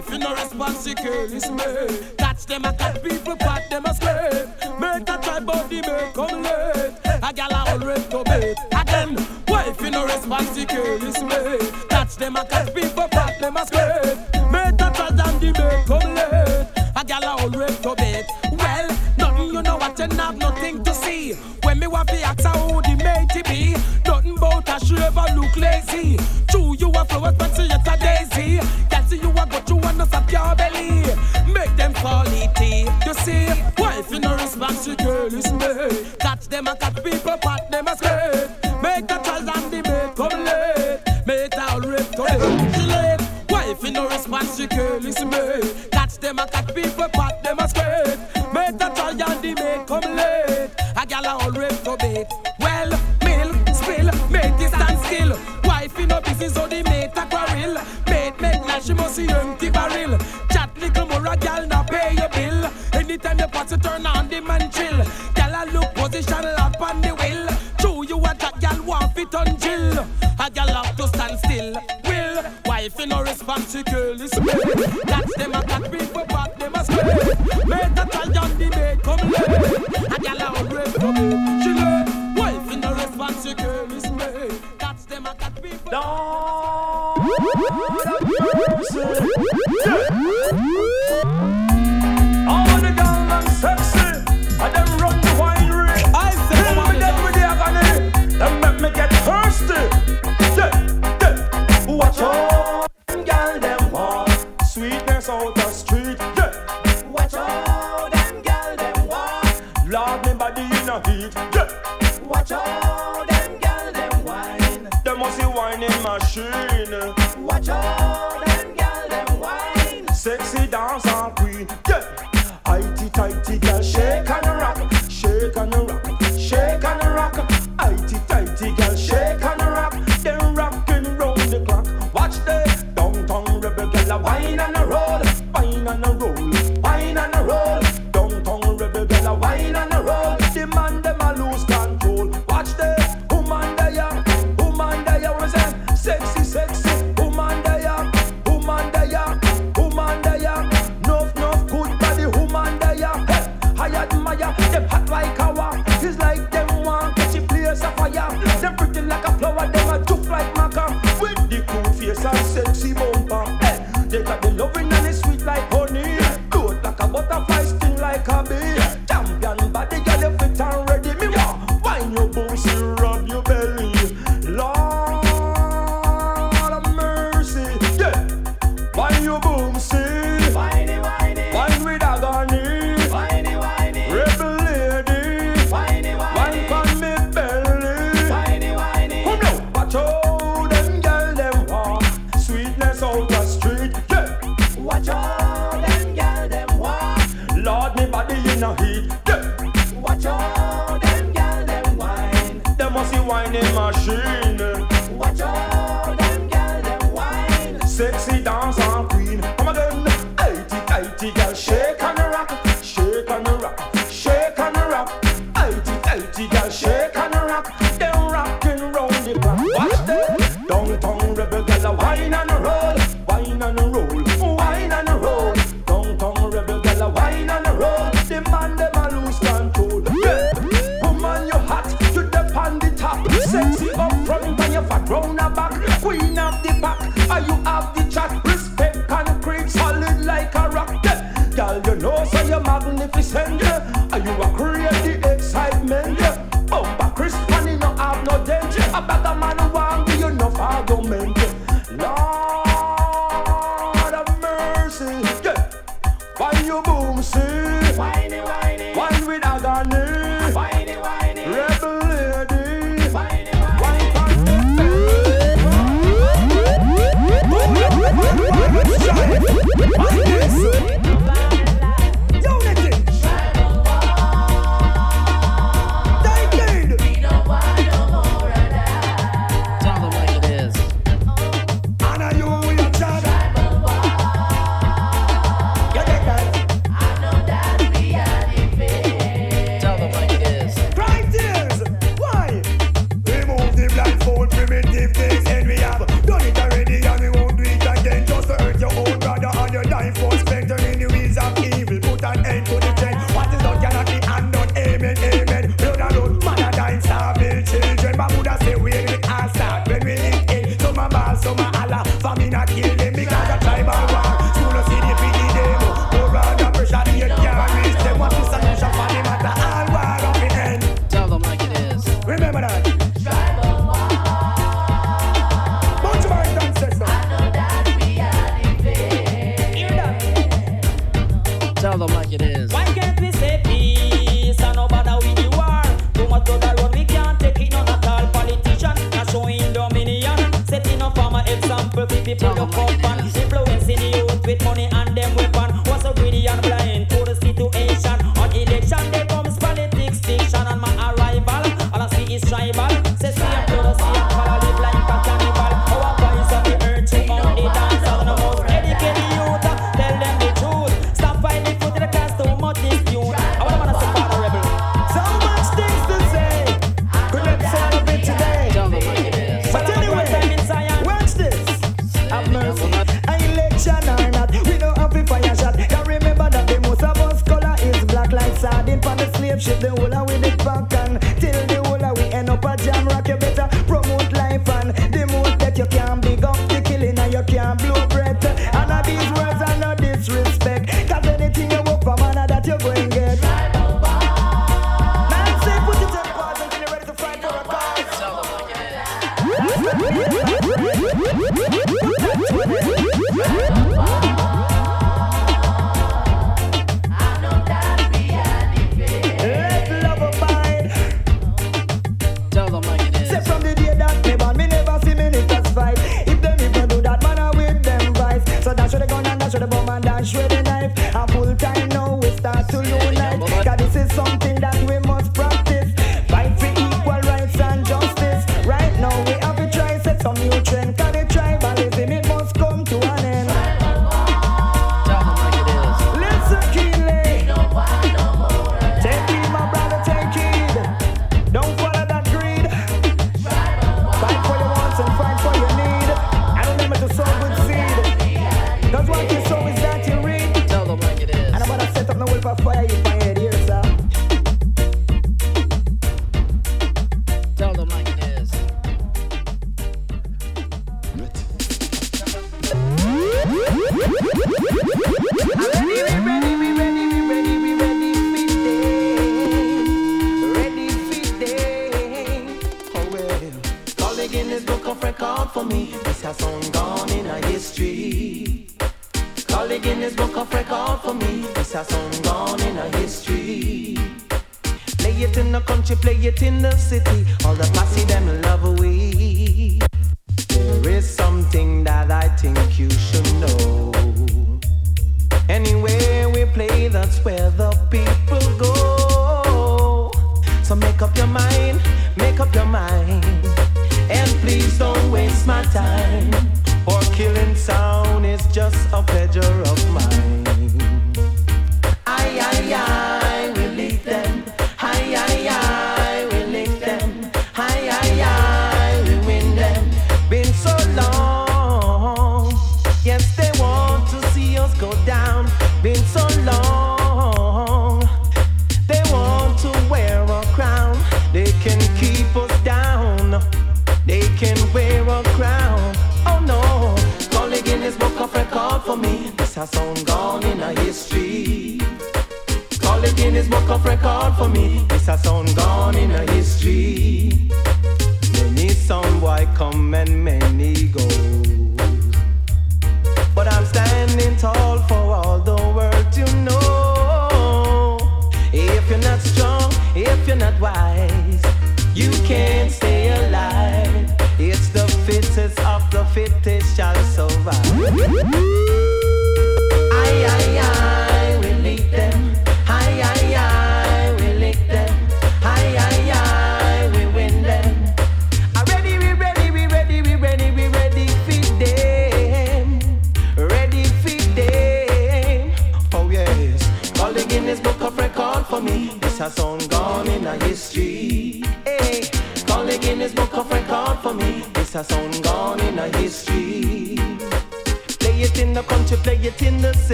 wife 0.00 0.14
in 0.14 0.20
no 0.20 0.34
responsibility 0.34 1.36
is 1.36 1.50
me. 1.50 2.14
Catch 2.16 2.46
them 2.46 2.64
and 2.64 2.78
catch 2.78 3.02
people, 3.02 3.36
pat 3.36 3.68
them 3.70 3.84
a 3.84 3.94
scrape. 3.94 4.80
Make 4.80 5.08
a 5.08 5.18
try 5.22 5.40
body, 5.40 5.76
make 5.76 6.14
come 6.14 6.42
late. 6.42 6.92
A 7.04 7.32
gal 7.34 7.52
a 7.52 7.70
always 7.70 8.06
to 8.06 8.22
bait. 8.24 8.56
Again, 8.72 9.16
wife 9.48 9.82
in 9.82 9.92
no 9.92 10.06
responsibility 10.06 11.06
is 11.06 11.22
me. 11.22 11.70
Catch 11.88 12.16
them 12.16 12.36
and 12.36 12.48
catch 12.48 12.74
people, 12.74 13.08
pat 13.08 13.40
them 13.40 13.56
a 13.56 13.66
scrape. 13.66 14.18
Make 14.50 14.80
a 14.80 14.90
try 14.94 15.10
the 15.10 15.52
make 15.58 15.86
come 15.86 16.14
late. 16.14 16.66
A 16.96 17.04
gal 17.04 17.22
a 17.22 17.42
always 17.42 17.78
to 17.80 17.94
bait. 17.96 18.26
Well, 18.52 18.88
nothing 19.18 19.46
you 19.48 19.62
know 19.62 19.76
what 19.76 20.00
and 20.00 20.12
have 20.14 20.36
nothing 20.38 20.82
to 20.82 20.94
see. 20.94 21.34
When 21.62 21.78
me 21.78 21.86
want 21.86 22.08
to 22.08 22.20
ask 22.22 22.42
how 22.42 22.80
the 22.80 22.96
matey 22.96 23.42
be, 23.42 23.76
nothing 24.06 24.36
about 24.38 24.68
a 24.68 24.84
she 24.84 24.96
ever 24.96 25.26
look 25.36 25.56
lazy. 25.56 26.16
True, 26.48 26.74
you 26.78 26.90
a 26.90 27.04
flower, 27.04 27.32
but 27.32 27.54
see 27.54 27.64
it's 27.64 27.99
And 36.70 36.78
catch 36.78 37.02
people, 37.02 37.69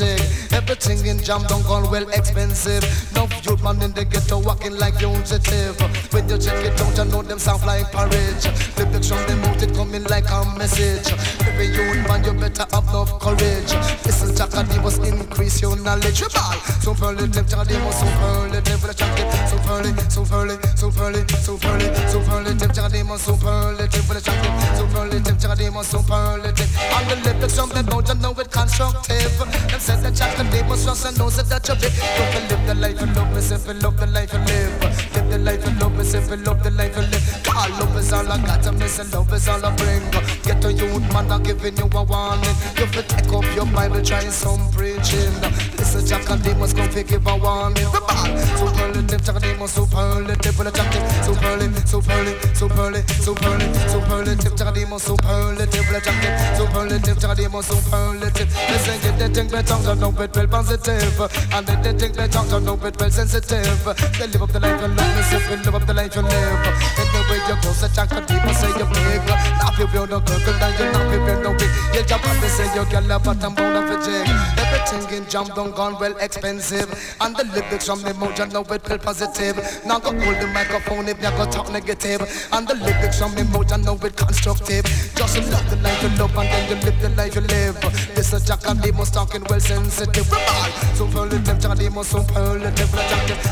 Everything 0.00 1.06
in 1.06 1.18
jam 1.22 1.42
don't 1.46 1.62
go 1.64 1.80
well 1.90 2.08
expensive. 2.10 2.82
No 3.14 3.28
youth 3.42 3.62
man 3.62 3.80
in 3.82 3.92
the 3.92 4.04
ghetto 4.04 4.40
walking 4.40 4.76
like 4.76 5.00
you 5.00 5.14
fugitive. 5.24 5.78
When 6.12 6.28
you 6.28 6.38
check 6.38 6.58
it 6.64 6.80
out, 6.80 6.98
you 6.98 7.04
know 7.12 7.22
them 7.22 7.38
sound 7.38 7.64
like 7.64 7.90
porridge. 7.92 8.44
Lyrics 8.76 9.08
from 9.08 9.22
them 9.26 9.44
out, 9.44 9.62
it 9.62 9.72
coming 9.74 10.04
like 10.04 10.28
a 10.30 10.44
message. 10.58 11.12
Every 11.46 11.66
youth 11.66 12.02
man, 12.08 12.24
you 12.24 12.34
better 12.34 12.66
have 12.72 12.88
enough 12.90 13.20
courage. 13.20 13.70
Listen, 14.02 14.34
Jagadimos, 14.34 14.98
increase 15.06 15.62
your 15.62 15.76
knowledge. 15.76 16.20
Rebel, 16.22 16.58
superlative, 16.82 17.46
Jagadimos, 17.46 17.94
superlative 17.94 18.80
for 18.80 18.88
the 18.88 18.94
champion. 18.94 19.28
Superlative, 19.46 20.12
superlative, 20.12 20.78
superlative, 20.78 21.38
superlative, 21.38 22.10
superlative, 22.10 22.72
Jagadimos, 22.74 23.18
superlative 23.22 24.04
for 24.04 24.14
the 24.14 24.20
champion. 24.20 24.54
Superlative, 24.74 25.38
Jagadimos, 25.38 25.86
superlative. 25.86 26.70
And 26.98 27.10
the 27.10 27.16
lyrics 27.22 27.54
from 27.54 27.70
them 27.70 27.88
out, 27.90 28.08
you 28.08 28.14
know 28.16 28.34
it 28.34 28.43
constructive. 28.64 29.38
Them 29.38 29.80
said 29.80 30.00
that 30.02 30.14
Jagadimos, 30.14 30.84
just 30.84 31.04
and 31.04 31.18
knows 31.18 31.36
that 31.36 31.68
you're 31.68 31.76
big. 31.76 31.92
You 31.92 32.26
can 32.32 32.48
live 32.48 32.66
the 32.66 32.74
life 32.74 33.00
you 33.00 33.06
love, 33.14 33.30
myself, 33.32 33.68
and 33.68 33.82
love 33.82 33.96
the 33.98 34.06
life 34.06 34.32
you 34.32 34.38
live. 34.40 34.72
Live 35.14 35.30
the 35.30 35.38
life 35.38 35.64
you 35.66 35.72
love, 35.80 35.96
myself, 35.96 36.30
and 36.30 36.46
love 36.46 36.62
the 36.62 36.70
life 36.70 36.96
you 36.96 37.02
live. 37.02 37.40
God, 37.44 37.70
love 37.78 37.96
is 37.96 38.12
all 38.12 38.32
I 38.32 38.38
got, 38.38 38.66
and 38.66 38.78
miss 38.78 38.98
and 38.98 39.12
love 39.12 39.32
is 39.32 39.48
all 39.48 39.64
I 39.64 39.76
bring. 39.76 40.02
Get 40.42 40.62
to 40.62 40.72
youth, 40.72 41.12
man, 41.12 41.30
I'm 41.30 41.42
giving 41.42 41.76
you 41.76 41.88
a 41.92 42.02
warning. 42.04 42.56
You 42.76 42.86
have 42.86 43.08
take 43.08 43.32
up 43.32 43.44
your 43.54 43.66
Bible, 43.66 44.02
try 44.02 44.20
some 44.30 44.70
preaching. 44.72 45.73
Listen, 45.94 46.08
Jack 46.08 46.30
and 46.30 46.42
Demons 46.42 46.72
come 46.74 46.90
to 46.90 47.02
give 47.04 47.26
a 47.26 47.36
warning. 47.36 47.86
Rebel, 47.94 48.34
superlative, 48.58 49.22
Jack 49.22 49.36
and 49.36 49.44
Demons, 49.44 49.70
superlative, 49.70 50.54
for 50.54 50.64
the 50.64 50.70
champion. 50.74 51.02
Superlative, 51.22 51.86
superlative, 51.86 52.56
superlative, 52.56 53.10
superlative, 53.22 53.90
superlative, 53.90 54.56
Jack 54.56 54.66
and 54.66 54.74
Demons, 54.74 55.02
superlative, 55.04 55.84
for 55.86 55.92
the 55.94 56.00
champion. 56.02 56.32
Superlative, 56.58 57.18
Jack 57.18 57.30
and 57.30 57.38
Demons, 57.38 57.66
superlative. 57.66 58.50
Listen, 58.74 58.98
get 59.06 59.18
the 59.22 59.28
thing 59.30 59.48
better, 59.48 59.78
don't 59.86 60.00
know 60.00 60.10
it 60.18 60.34
well 60.34 60.48
positive. 60.48 61.20
And 61.54 61.66
then 61.66 61.78
they 61.82 61.92
think 61.94 62.16
talk, 62.32 62.48
don't 62.50 62.64
know 62.64 62.74
it 62.74 62.98
well 62.98 63.10
sensitive. 63.10 63.84
They 64.18 64.26
live 64.26 64.42
up 64.42 64.50
the 64.50 64.58
life 64.58 64.80
you 64.82 64.88
love, 64.90 65.14
myself, 65.14 65.46
and 65.46 65.64
live 65.64 65.74
up 65.78 65.86
the 65.86 65.94
life 65.94 66.14
you 66.16 66.22
live. 66.22 66.58
Anywhere 66.98 67.38
you 67.38 67.56
go, 67.62 67.70
say 67.70 67.86
Jack 67.94 68.10
and 68.10 68.26
Demons, 68.26 68.58
say 68.58 68.66
you're 68.74 68.90
big. 68.90 69.22
Not 69.30 69.78
if 69.78 69.94
you're 69.94 70.10
no 70.10 70.18
girl, 70.18 70.42
now 70.58 70.74
you're 70.74 70.90
not 70.90 71.06
if 71.14 71.22
you're 71.22 71.38
no 71.38 71.54
big. 71.54 71.70
You 71.94 72.02
jump 72.02 72.26
up 72.26 72.34
and 72.34 72.50
say 72.50 72.66
you're 72.74 72.84
girl, 72.90 73.06
but 73.22 73.38
I'm 73.46 73.54
born 73.54 73.78
of 73.78 73.86
a. 73.86 73.94
Everything 73.94 75.22
in 75.22 75.30
jam 75.30 75.46
don't 75.54 75.74
gone 75.84 76.00
well 76.00 76.16
expensive. 76.18 76.88
And 77.20 77.36
the 77.36 77.44
lyrics 77.44 77.86
from 77.86 78.00
the 78.02 78.12
mojo 78.12 78.50
know 78.52 78.64
it 78.74 78.82
feel 78.86 78.98
positive. 78.98 79.56
Now 79.84 79.98
go 79.98 80.10
hold 80.18 80.38
the 80.40 80.46
microphone 80.48 81.08
if 81.08 81.22
you 81.22 81.30
go 81.38 81.44
talk 81.50 81.70
negative. 81.70 82.20
And 82.52 82.66
the 82.66 82.74
lyrics 82.74 83.18
from 83.18 83.34
the 83.34 83.42
mojo 83.42 83.76
know 83.84 83.98
it 84.06 84.16
constructive. 84.16 84.84
Just 85.14 85.36
love 85.52 85.68
the 85.70 85.76
life 85.82 86.02
you 86.02 86.10
love 86.18 86.36
and 86.36 86.48
then 86.48 86.64
you 86.70 86.76
live 86.84 87.00
the 87.02 87.08
life 87.10 87.34
you 87.34 87.42
live. 87.42 88.13
Is 88.32 88.42
Jack 88.44 88.66
and 88.66 88.80
Demos 88.80 89.10
talking 89.10 89.44
well 89.48 89.60
sensitive. 89.60 90.30
Rebel, 90.32 90.72
superlative, 90.94 91.60
Jack 91.60 91.70
and 91.70 91.78
Demos 91.78 92.08
superlative. 92.08 92.88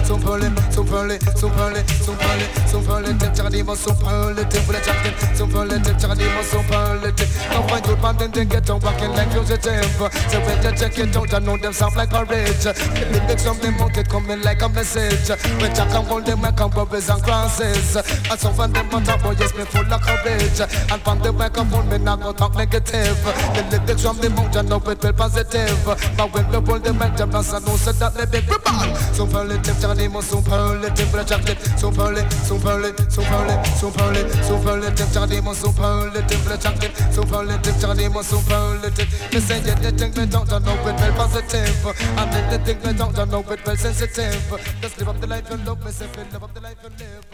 Superlative, 0.05 0.73
superlative, 0.73 1.39
superlative, 1.39 1.90
superlative, 2.03 2.66
superlative, 2.66 3.35
Jack 3.35 3.47
and 3.47 3.55
Demos 3.55 3.78
superlative. 3.78 5.36
Superlative, 5.36 5.99
Jack 5.99 6.11
and 6.11 6.19
Demos 6.19 6.47
superlative. 6.47 7.31
Now 7.51 7.69
find 7.69 7.86
your 7.86 7.97
band 7.97 8.23
and 8.23 8.35
then 8.35 8.49
get 8.49 8.70
on 8.70 8.81
walking 8.81 9.11
like 9.11 9.31
fugitive. 9.31 9.85
So 10.31 10.40
when 10.40 10.62
you 10.65 10.73
check 10.77 10.99
it 10.99 11.16
out, 11.16 11.35
I 11.35 11.39
know 11.39 11.57
them 11.57 11.73
sound 11.73 11.94
like 11.94 12.11
courage. 12.11 12.65
The 12.65 12.73
lyrics 13.12 13.44
from 13.44 13.59
them 13.59 13.74
out, 13.74 13.94
they 13.94 14.03
coming 14.05 14.43
like 14.43 14.62
a 14.62 14.69
message. 14.69 15.28
When 15.61 15.74
Jack 15.74 15.94
and 15.94 16.07
hold 16.07 16.24
them 16.27 16.40
like 16.43 16.57
bubbles 16.57 17.09
and 17.09 17.23
crosses. 17.23 17.97
And 17.97 18.40
some 18.40 18.59
of 18.59 18.73
them 18.73 18.94
on 18.94 19.05
top, 19.05 19.23
yes, 19.39 19.55
me 19.55 19.65
full 19.65 19.93
of 19.93 20.01
courage. 20.01 20.61
And 20.61 21.03
from 21.03 21.19
the 21.20 21.32
microphone, 21.32 21.89
me 21.89 21.99
not 21.99 22.20
go 22.20 22.32
talk 22.32 22.57
negative. 22.57 23.23
The 23.55 23.62
lyrics 23.70 24.03
from 24.03 24.16
them 24.19 24.39
out, 24.39 24.57
I 24.62 24.64
know 24.68 24.76
it 24.76 25.02
well 25.02 25.12
positive. 25.12 25.84
But 25.84 26.32
when 26.32 26.51
they 26.51 26.60
pull 26.60 26.78
them 26.78 26.98
back, 26.98 27.16
them 27.16 27.30
I 27.30 27.59
know 27.59 27.76
so 27.76 27.93
that 27.93 28.14
they 28.14 28.26
big 28.26 28.48
rebel. 28.48 28.94
Superlative, 29.12 29.82
and 29.82 29.98
Demos, 29.98 30.26
superlative, 30.26 31.10
the 31.10 31.24
chocolate. 31.24 31.59
Superlative, 31.78 32.32
superlative, 32.32 33.12
superlative, 33.12 33.74
superlative, 33.74 34.44
superlative, 34.44 35.16
and 35.16 35.30
Demos, 35.30 35.59
superlative, 35.59 36.44
the 36.47 36.56
chocolate. 36.56 36.94
Superlative, 37.10 37.84
and 37.84 37.98
Demos, 37.98 38.26
superlative. 38.26 39.30
They 39.32 39.40
say 39.40 39.59
think 39.90 40.14
they 40.14 40.26
don't 40.26 40.48
know 40.48 40.78
it 40.86 40.94
well 40.94 41.12
positive. 41.18 41.86
And 42.18 42.30
they 42.30 42.59
think 42.62 42.82
don't 42.93 43.30
know 43.30 43.40
it 43.40 43.66
well 43.66 43.76
sensitive. 43.76 44.62
Just 44.80 44.98
live 44.98 45.09
up 45.09 45.20
the 45.20 45.26
life 45.26 45.51
you 45.51 45.56
love, 45.56 45.82
myself, 45.82 46.16
and 46.18 46.32
live 46.32 46.43
up 46.44 46.55
the 46.55 46.60
life 46.60 46.78
you 46.82 46.89
live. 46.89 47.26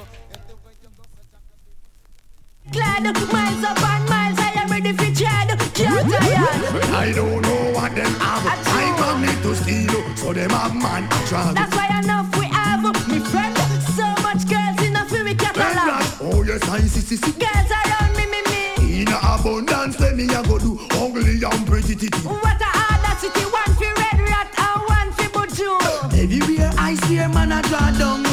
Glad 2.73 3.07
miles 3.33 3.65
up 3.65 3.83
and 3.83 4.09
miles, 4.09 4.48
ready 4.69 4.93
for 4.93 5.11
Chad. 5.15 5.49
I 6.95 7.13
don't 7.15 7.43
know 7.43 7.73
what 7.73 7.95
them 7.95 8.13
have. 8.21 8.45
I 8.47 8.95
come 8.99 9.23
here 9.23 9.43
to 9.43 9.55
steal, 9.55 10.17
so 10.17 10.33
them 10.33 10.51
have 10.51 10.75
man 10.75 11.09
control. 11.09 11.55
That's 11.55 11.75
why 11.75 11.89
enough 11.99 12.29
we 12.39 12.47
have, 12.47 12.85
uh, 12.85 12.93
me 13.09 13.19
friend. 13.21 13.57
So 13.97 14.07
much 14.23 14.49
girls 14.49 14.79
in 14.87 14.93
the 14.93 15.05
film 15.09 15.25
we 15.27 15.35
kept 15.35 15.57
a 15.57 15.61
fury 15.61 15.75
catalog. 15.75 16.35
Oh 16.35 16.43
yes, 16.43 16.63
I 16.69 16.81
see, 16.81 17.01
see, 17.01 17.17
see. 17.17 17.33
Girls 17.33 17.71
around 17.71 18.17
me, 18.17 18.27
me, 18.27 18.41
me. 18.51 19.03
In 19.03 19.09
abundance. 19.09 19.99
city. 21.89 22.09
What 22.29 22.61
a 22.61 22.71
audacity, 22.93 23.45
one 23.45 23.75
for 23.75 23.93
Red 24.01 24.21
Rat 24.29 24.49
and 24.59 24.81
one 24.97 25.13
for 25.13 25.29
Buju. 25.35 26.23
Everywhere 26.23 26.73
I 26.77 26.95
see 26.95 27.19
a 27.19 27.29
man 27.29 27.53
a 27.53 27.63
draw 27.63 27.91
down. 27.99 28.28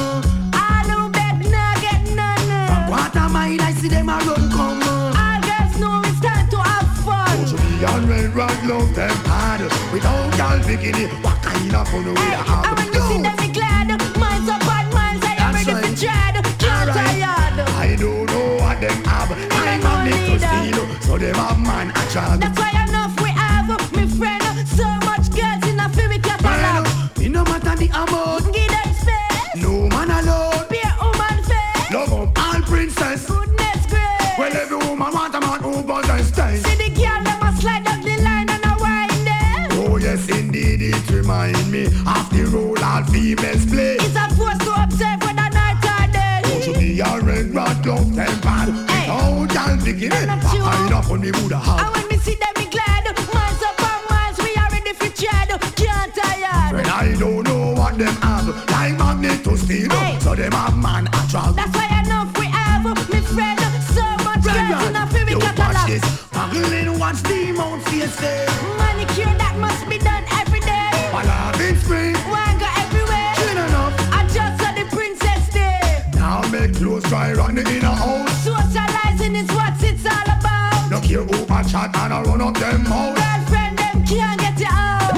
The 7.80 7.94
unread 7.94 8.34
rock 8.34 8.64
love 8.64 8.96
them 8.96 9.12
hard 9.26 9.62
Without 9.92 10.38
y'all 10.38 10.60
bikini 10.60 11.12
What 11.22 11.42
kind 11.44 11.76
of 11.76 11.88
fun 11.90 12.06
we 12.06 12.16
have? 12.16 12.66
And 12.66 12.78
when 12.78 12.88
you 12.94 13.02
see 13.02 13.22
them, 13.22 13.36
me 13.36 13.48
glad. 13.52 13.90
Miles 14.18 14.48
upon 14.48 14.86
miles, 14.96 15.24
I 15.24 15.36
am 15.44 15.54
ready 15.54 15.74
to 15.74 16.02
tread. 16.02 16.36
Can't 16.58 16.90
tired. 16.96 17.60
I 17.76 17.98
don't 18.00 18.26
know 18.28 18.56
what 18.64 18.80
them 18.80 19.04
have 19.04 19.32
I 19.52 19.78
man 19.84 20.06
need 20.08 20.40
to 20.40 20.48
steal 20.48 21.02
So 21.02 21.18
them 21.18 21.36
have 21.36 21.60
man 21.60 21.90
a 21.92 22.12
child 22.12 22.55
females 43.36 43.66
play. 43.66 43.96
It's 43.96 44.16
a 44.16 44.30
force 44.36 44.58
to 44.60 44.84
observe 44.84 45.20
whether 45.22 45.50
night 45.52 45.84
or 45.84 46.12
day. 46.12 46.42
To 46.66 46.80
be 46.80 47.00
a 47.00 47.20
red 47.22 47.54
rat 47.54 47.86
love 47.86 48.16
them 48.16 48.40
bad. 48.42 48.68
Without 48.68 49.54
y'all 49.54 49.78
bikini 49.78 50.28
What 50.28 50.74
kind 50.74 50.94
of 50.94 51.06
fun 51.08 51.22
we 51.22 51.32
woulda 51.32 51.58
have? 51.58 51.80
And 51.80 51.96
when 51.96 52.08
me 52.10 52.18
see 52.18 52.36
them, 52.36 52.54
me 52.58 52.66
glad. 52.70 53.06
Miles 53.34 53.62
upon 53.62 54.00
miles, 54.10 54.38
we 54.40 54.56
are 54.56 54.70
ready 54.72 54.94
for 54.94 55.10
tread. 55.10 55.50
Can't 55.76 56.16
tired. 56.16 56.76
When 56.76 56.86
I 56.86 57.16
don't 57.20 57.44
know 57.44 57.74
what 57.74 57.98
them 57.98 58.16
have 58.22 58.48
Like 58.72 58.98
magnet 58.98 59.44
to 59.44 59.58
steal 59.58 59.90
So 60.20 60.36
them 60.36 60.52
have 60.52 60.78
man 60.78 61.08
a 61.08 61.28
drag 61.30 61.56
That's 61.56 61.76
why 61.76 62.04
enough 62.04 62.38
we 62.40 62.46
have, 62.48 62.84
me 63.12 63.20
friend. 63.22 63.60
So 63.94 64.04
much 64.24 64.44
girls 64.44 64.90
in 64.90 64.96
a 64.96 65.08
fairy 65.08 65.32
You 65.32 65.40
watch 65.40 65.86
this. 65.88 66.26
Watch 66.98 67.22
the 67.24 67.52
mount 67.52 67.84
face 67.84 68.85
a 82.06 82.12
chat 82.12 82.12
and 82.12 82.14
a 82.14 82.30
run 82.30 82.42
up 82.42 82.58
them 82.58 82.84
mouth 82.84 83.16
Girlfriend, 83.16 83.78
them 83.78 84.06
can't 84.06 84.40
get 84.40 84.60
you 84.60 84.68
out. 84.70 85.16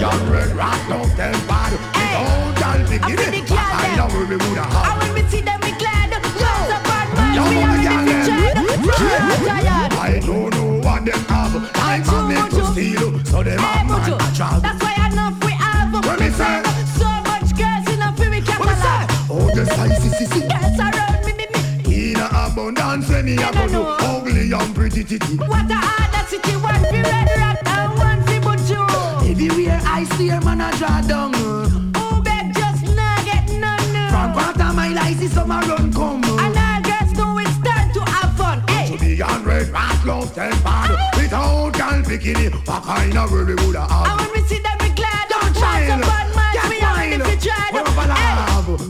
Young 0.00 0.30
red 0.30 0.50
rat 0.56 0.90
love 0.90 1.16
them 1.16 1.34
bad 1.46 1.72
Without 1.72 2.58
y'all 2.60 2.86
bikini 2.86 3.50
What 3.50 3.58
kind 3.58 4.00
of 4.00 4.14
world 4.14 4.28
we 4.28 4.36
woulda 4.36 4.62
have? 4.62 4.86
And 4.90 5.02
when 5.02 5.24
we 5.24 5.30
see 5.30 5.40
them, 5.40 5.60
we 5.62 5.72
glad. 5.72 6.10
Miles 6.10 6.70
upon 6.70 7.06
miles, 7.14 7.36
Yo, 7.36 7.42
we 7.48 7.56
are 7.62 7.78
girl, 7.82 8.04
ready 8.04 8.14
to 8.14 8.26
tread. 8.26 8.54
Can't 8.94 9.46
tired. 9.46 9.92
I 9.94 10.20
don't 10.20 10.50
know 10.54 10.80
what 10.80 11.04
them 11.04 11.24
have 11.28 11.54
Like 11.54 12.06
magnet 12.06 12.50
to 12.50 12.62
steal 12.72 13.24
So 13.24 13.42
them 13.42 13.58
have 13.58 13.86
man 13.86 14.12
a 14.12 14.60
That's 14.60 14.82
why 14.82 14.94
enough 15.10 15.44
we 15.44 15.52
have. 15.52 15.92
What 15.92 16.20
me 16.20 16.30
say? 16.30 16.62
So 16.98 17.08
much 17.28 17.54
girls 17.56 17.86
in 17.92 18.02
a 18.02 18.12
fairy 18.16 18.40
catalog. 18.40 19.10
Oh 19.30 19.50
the 19.54 19.66
size 19.66 20.04
is 20.04 20.20
is 20.20 20.30
Girls 20.30 20.78
around 20.78 21.24
me, 21.26 21.32
me, 21.38 21.46
me. 21.52 22.10
In 22.10 22.20
abundance 22.20 23.08
when 23.08 23.24
me 23.26 23.34
a 23.34 23.52
go 23.52 24.13
do 24.54 24.60
Ugly 24.60 24.66
and 24.66 24.74
pretty 24.74 25.04
titty 25.04 25.36
What 25.36 25.70
a 25.70 25.74
audacity, 25.74 26.56
one 26.56 26.80
for 26.84 27.02
red 27.02 27.28
rat 27.36 27.58
and 27.66 27.98
one 27.98 28.22
for 28.22 28.40
buju. 28.46 29.30
Everywhere 29.30 29.80
I 29.84 30.04
see 30.16 30.28
a 30.30 30.40
man 30.40 30.60
a 30.60 30.70
draw 30.78 31.00
down. 31.02 31.32
Who 31.34 32.22
beg 32.22 32.54
just 32.54 32.84
nah 32.96 33.16
get 33.24 33.50
none. 33.50 34.10
From 34.10 34.32
quarter 34.32 34.72
mile 34.72 34.98
I 34.98 35.12
see 35.14 35.28
some 35.28 35.50
a 35.50 35.60
run 35.60 35.92
come. 35.92 36.22
And 36.24 36.56
all 36.56 36.80
girls 36.82 37.12
know 37.18 37.38
it's 37.38 37.58
time 37.66 37.92
to 37.94 38.00
have 38.10 38.36
fun. 38.36 38.62
Hey. 38.68 38.96
To 38.96 38.98
be 38.98 39.20
on 39.22 39.44
red 39.44 39.68
rat 39.68 40.04
love 40.04 40.34
them 40.34 40.56
bad 40.62 40.90
Without 41.16 41.72
girl 41.72 42.02
bikini 42.02 42.52
What 42.66 42.82
kind 42.84 43.16
of 43.18 43.32
world 43.32 43.48
we 43.48 43.54
woulda 43.56 43.82
And 43.82 43.90
have? 43.90 44.20
when 44.20 44.30
we 44.32 44.40
see 44.48 44.58
them, 44.60 44.76
we 44.80 44.88
glad. 44.90 45.28
Don't 45.28 45.56
try 45.56 45.88
Miles 45.88 46.00
it. 46.00 46.04
upon 46.04 46.34
miles, 46.34 46.54
Get 46.54 46.68
we 46.70 46.78
ready 46.80 47.18
to? 47.18 47.24
Eh? 47.24 47.74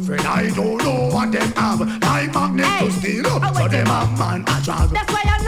Friend 0.06 0.20
I 0.26 0.50
don't 0.54 0.78
know 0.84 1.08
what 1.14 1.32
them 1.32 1.52
have 1.52 1.80
Like 1.80 2.34
magnet 2.34 2.66
to 2.80 2.90
steal 2.92 3.24
So 3.24 3.68
them 3.68 3.86
have 3.86 4.18
man 4.18 4.40
a 4.42 4.60
drag 4.62 4.90
That's 4.90 5.12
why 5.12 5.22
enough 5.22 5.43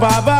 love 0.00 0.26
of 0.28 0.33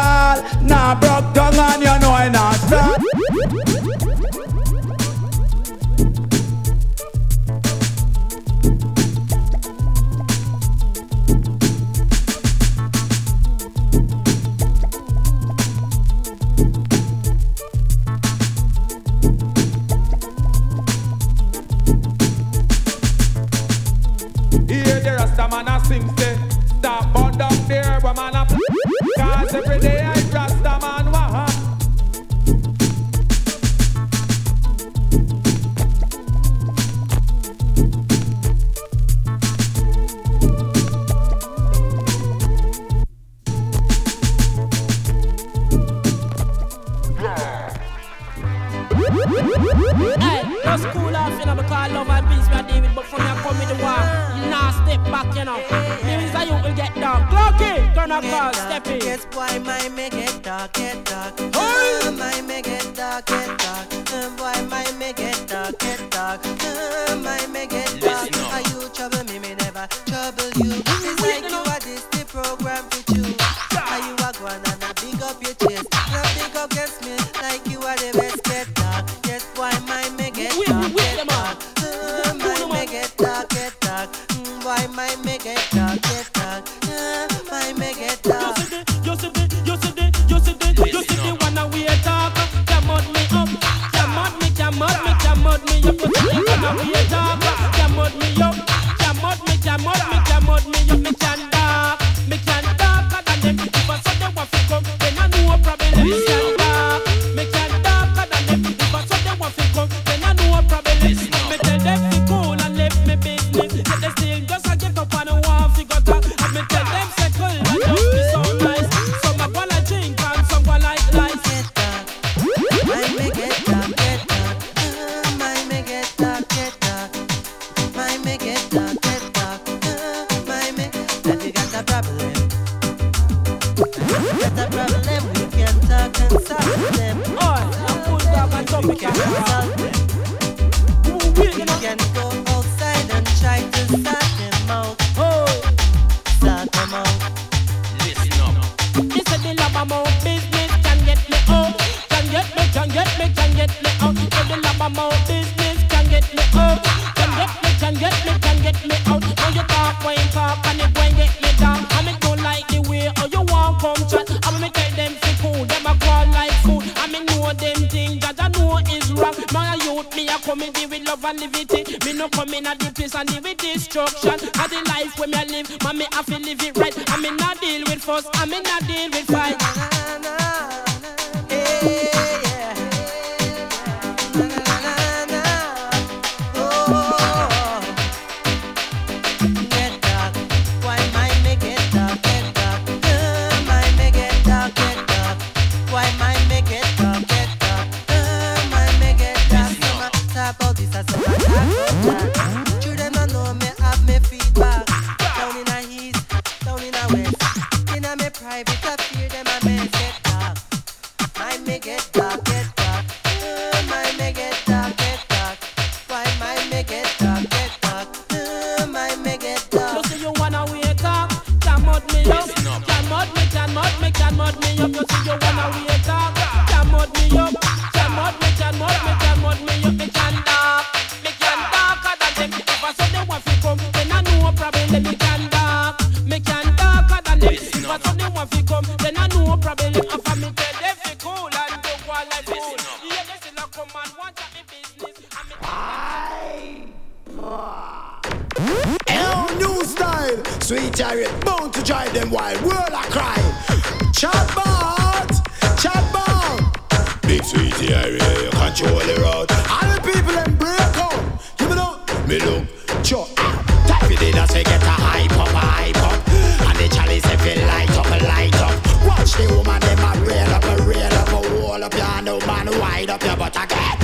them 269.85 270.01
a 270.01 270.11
rail 270.24 270.51
up, 270.56 270.65
a 270.65 270.74
rail 270.85 271.15
up, 271.20 271.32
a 271.32 271.40
wall 271.61 271.82
up 271.85 271.94
your 271.94 272.23
no 272.23 272.39
man 272.47 272.66
wide 272.81 273.11
up 273.11 273.23
your 273.23 273.36
butt 273.36 273.56
again. 273.56 273.97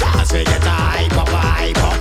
Dance 0.00 0.32
we 0.32 0.44
get 0.44 0.64
a 0.64 0.70
hype 0.70 1.18
up, 1.18 1.28
a 1.28 1.40
hype 1.56 1.84
up, 1.84 1.98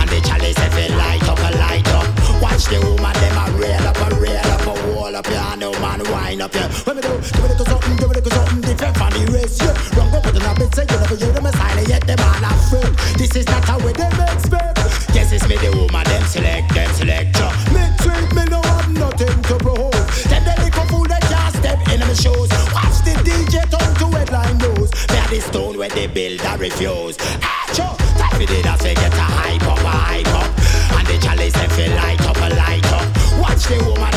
and 0.00 0.08
the 0.10 0.20
chalice 0.26 0.58
if 0.58 0.76
it 0.76 0.90
light 0.96 1.26
up, 1.28 1.38
a 1.38 1.50
light 1.56 1.88
up. 1.88 2.06
Watch 2.42 2.64
the 2.66 2.78
woman 2.84 3.14
them 3.14 3.36
a 3.38 3.44
rail 3.58 3.86
up, 3.88 3.96
a 3.96 4.14
rail 4.16 4.48
up, 4.54 4.66
a 4.66 4.74
wall 4.92 5.16
up 5.16 5.26
your 5.28 5.56
no 5.56 5.72
man 5.80 6.02
wind 6.10 6.42
up 6.42 6.54
your. 6.54 6.68
When 6.84 6.96
we 6.96 7.02
do, 7.02 7.12
give 7.18 7.48
me 7.48 7.56
do 7.56 7.64
something, 7.64 7.96
give 7.96 8.10
me 8.10 8.20
do 8.20 8.30
something 8.30 8.60
different 8.60 8.96
from 8.96 9.10
the 9.16 9.22
rest? 9.32 9.62
Yeah, 9.62 9.74
go 9.96 10.20
put 10.20 10.36
in 10.36 10.42
a 10.42 10.52
bit, 10.54 10.74
say 10.74 10.84
you 10.84 10.98
never 11.00 11.16
hear 11.16 11.32
them 11.32 11.46
a 11.46 11.52
silent 11.52 11.88
yet 11.88 12.06
them 12.06 12.20
all 12.20 12.44
afraid. 12.44 12.92
This 13.16 13.36
is 13.36 13.46
not 13.46 13.68
a 13.70 13.84
way. 13.84 13.93
when 25.84 25.90
the 25.96 26.06
builder 26.14 26.56
refuse. 26.58 27.16
Achoo! 27.16 27.96
Time 28.16 28.38
we 28.38 28.46
did 28.46 28.66
I 28.66 28.76
say 28.78 28.94
get 28.94 29.12
a 29.12 29.16
hype 29.16 29.66
up, 29.68 29.78
a 29.78 29.94
hype 30.08 30.34
up. 30.34 30.50
And 30.96 31.06
the 31.06 31.18
chalice 31.18 31.52
they 31.52 31.68
feel 31.76 31.94
light 31.96 32.20
up, 32.22 32.36
a 32.36 32.48
light 32.54 32.92
up. 32.92 33.06
Watch 33.38 33.64
the 33.66 33.76
woman 33.84 34.13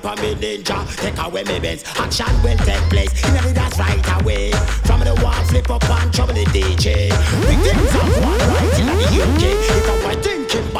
for 0.00 0.16
me 0.22 0.34
ninja. 0.34 0.78
Take 0.96 1.18
away 1.18 1.44
me 1.44 1.60
bins. 1.60 1.84
Action 1.96 2.34
will 2.42 2.56
take 2.58 2.82
place. 2.90 3.12
You 3.24 3.32
know 3.34 3.52
that's 3.52 3.78
right 3.78 4.20
away. 4.20 4.52
From 4.84 5.00
the 5.00 5.14
wall, 5.22 5.44
flip 5.44 5.70
up 5.70 5.84
and 5.88 6.12
trouble 6.12 6.34
the 6.34 6.44
DJ. 6.46 7.10
Victims 7.46 7.90
some 7.90 8.10
one 8.24 8.40
right 8.52 8.80
in 8.80 8.86
the 8.86 9.06
UK. 9.22 9.42
If 9.76 9.90
I'm 9.90 10.02
my 10.04 10.14
thinking 10.22 10.70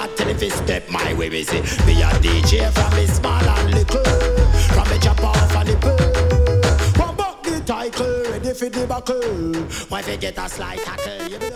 if 0.43 0.53
step 0.53 0.89
my 0.89 1.13
way, 1.15 1.29
we 1.29 1.45
see. 1.45 1.61
Be 1.85 2.01
a 2.03 2.09
DJ 2.25 2.71
from 2.73 2.97
me 2.97 3.07
small 3.07 3.43
and 3.43 3.75
little. 3.75 4.05
From 4.75 4.89
the 4.89 4.99
chop 5.03 5.23
off 5.23 5.57
and 5.57 5.69
the 5.69 5.77
poo. 5.77 7.01
One 7.01 7.17
buck 7.17 7.43
the 7.43 7.61
title, 7.61 8.25
ready 8.31 8.55
for 8.55 8.69
the 8.69 8.87
buckle. 8.87 9.55
Why 9.89 10.03
get 10.17 10.39
a 10.39 10.49
slight 10.49 10.79
tackle? 10.81 11.50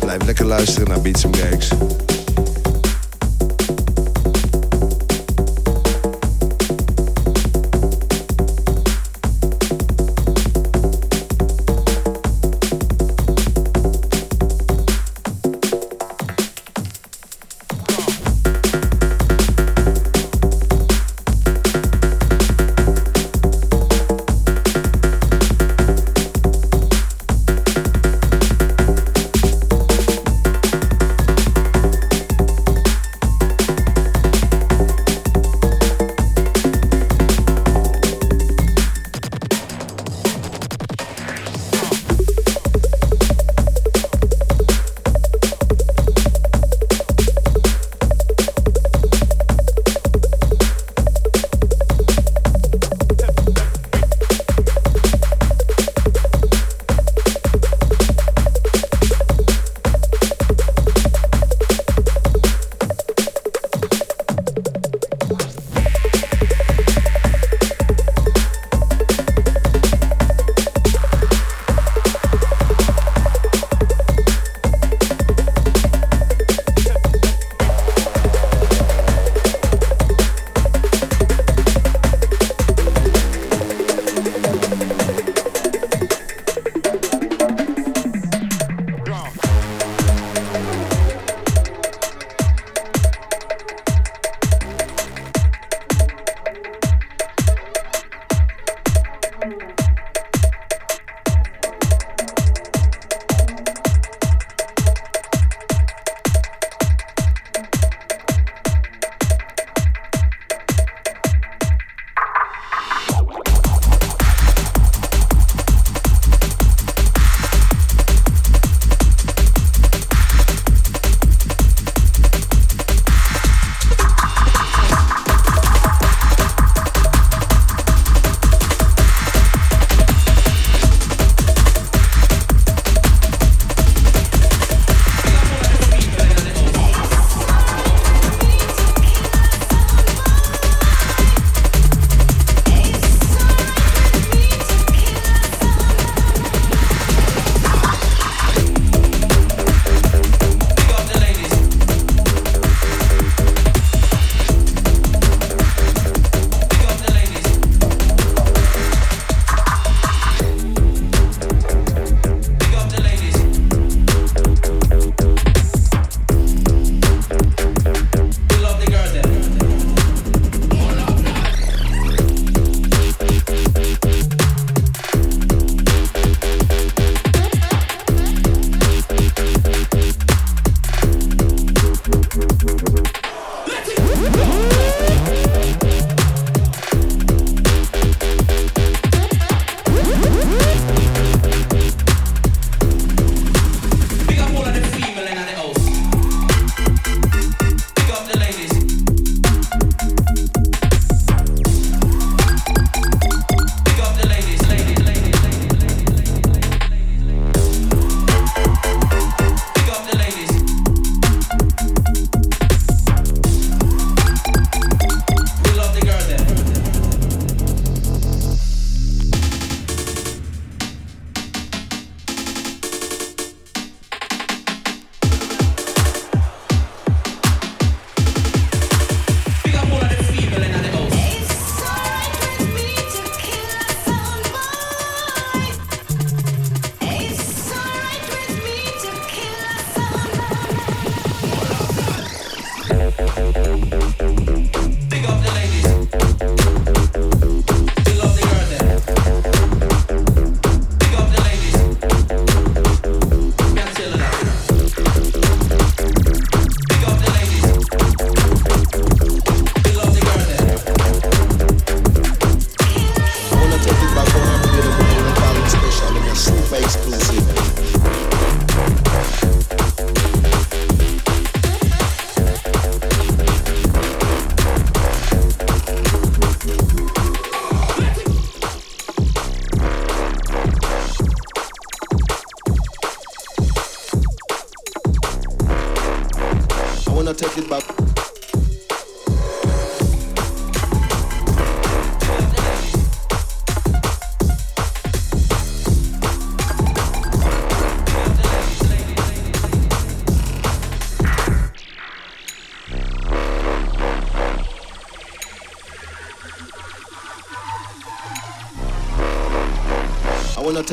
Blijf 0.00 0.24
lekker 0.24 0.44
luisteren 0.44 0.88
naar 0.88 1.00
Beats 1.00 1.24
and. 1.24 2.07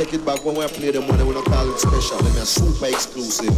Take 0.05 0.19
it 0.19 0.25
back 0.25 0.45
when 0.45 0.55
we 0.55 0.67
play 0.67 0.91
them 0.91 1.07
when 1.07 1.17
we 1.17 1.23
wanna 1.23 1.41
call 1.41 1.67
it 1.73 1.79
special. 1.79 2.17
Let 2.17 2.35
me 2.35 2.41
a 2.41 2.45
super 2.45 2.85
exclusive. 2.85 3.49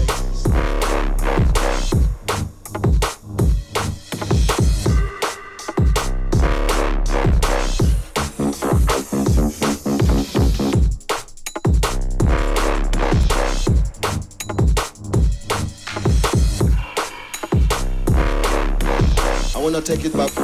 I 19.53 19.59
wanna 19.59 19.81
take 19.81 20.05
it 20.05 20.13
back. 20.13 20.36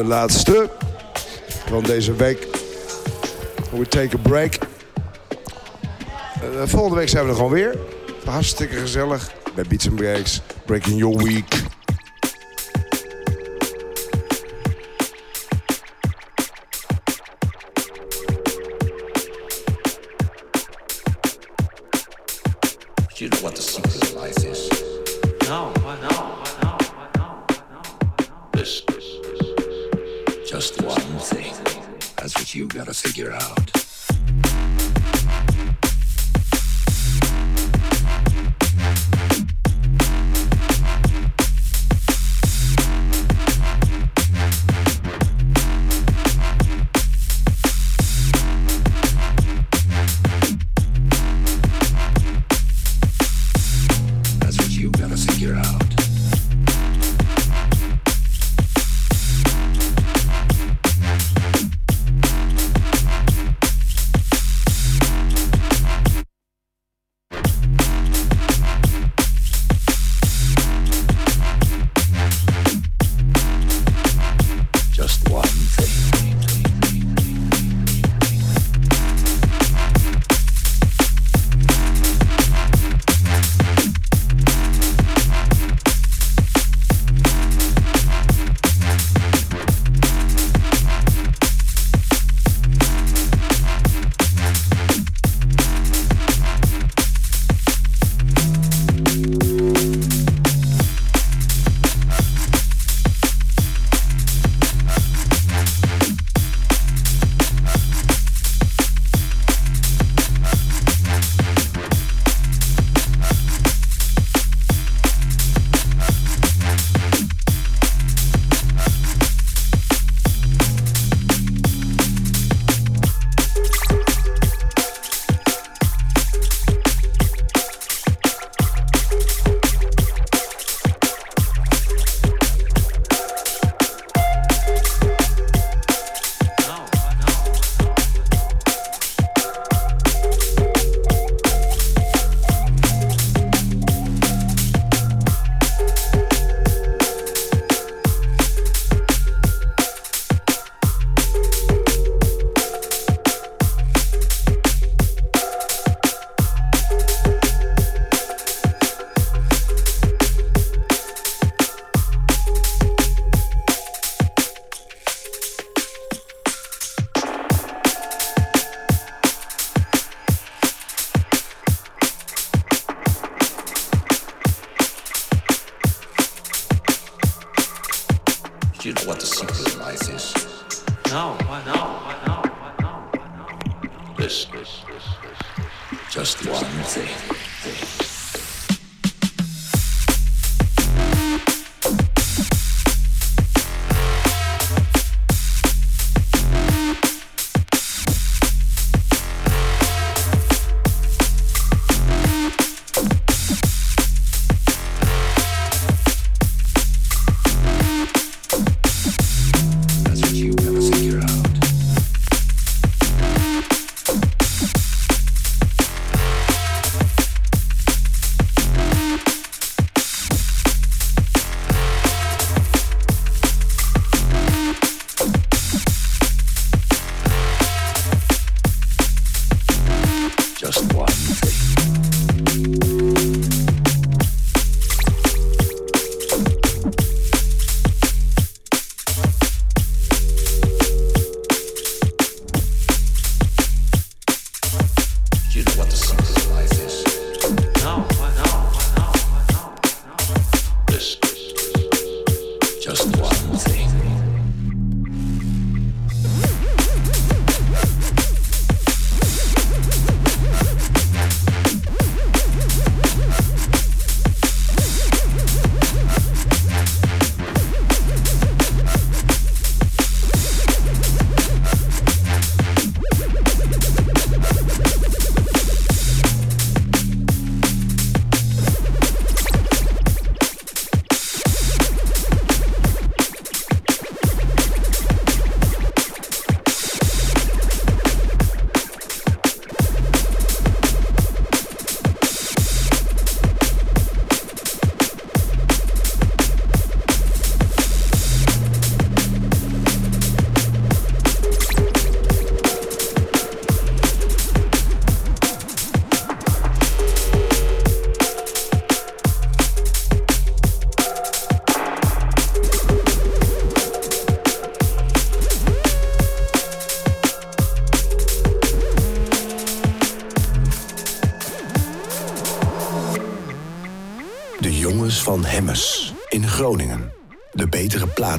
de 0.00 0.06
laatste 0.06 0.70
van 1.68 1.82
deze 1.82 2.14
week. 2.14 2.46
We 3.72 3.88
take 3.88 4.16
a 4.16 4.18
break. 4.22 4.54
Eh, 4.54 4.58
volgende 6.64 6.96
week 6.96 7.08
zijn 7.08 7.24
we 7.24 7.30
er 7.30 7.36
gewoon 7.36 7.50
weer. 7.50 7.78
Hartstikke 8.24 8.76
gezellig 8.76 9.32
bij 9.54 9.64
Beats 9.68 9.88
and 9.88 9.96
Breaks. 9.96 10.40
Breaking 10.64 10.98
your 10.98 11.24
week. 11.24 11.62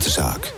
zag 0.03 0.50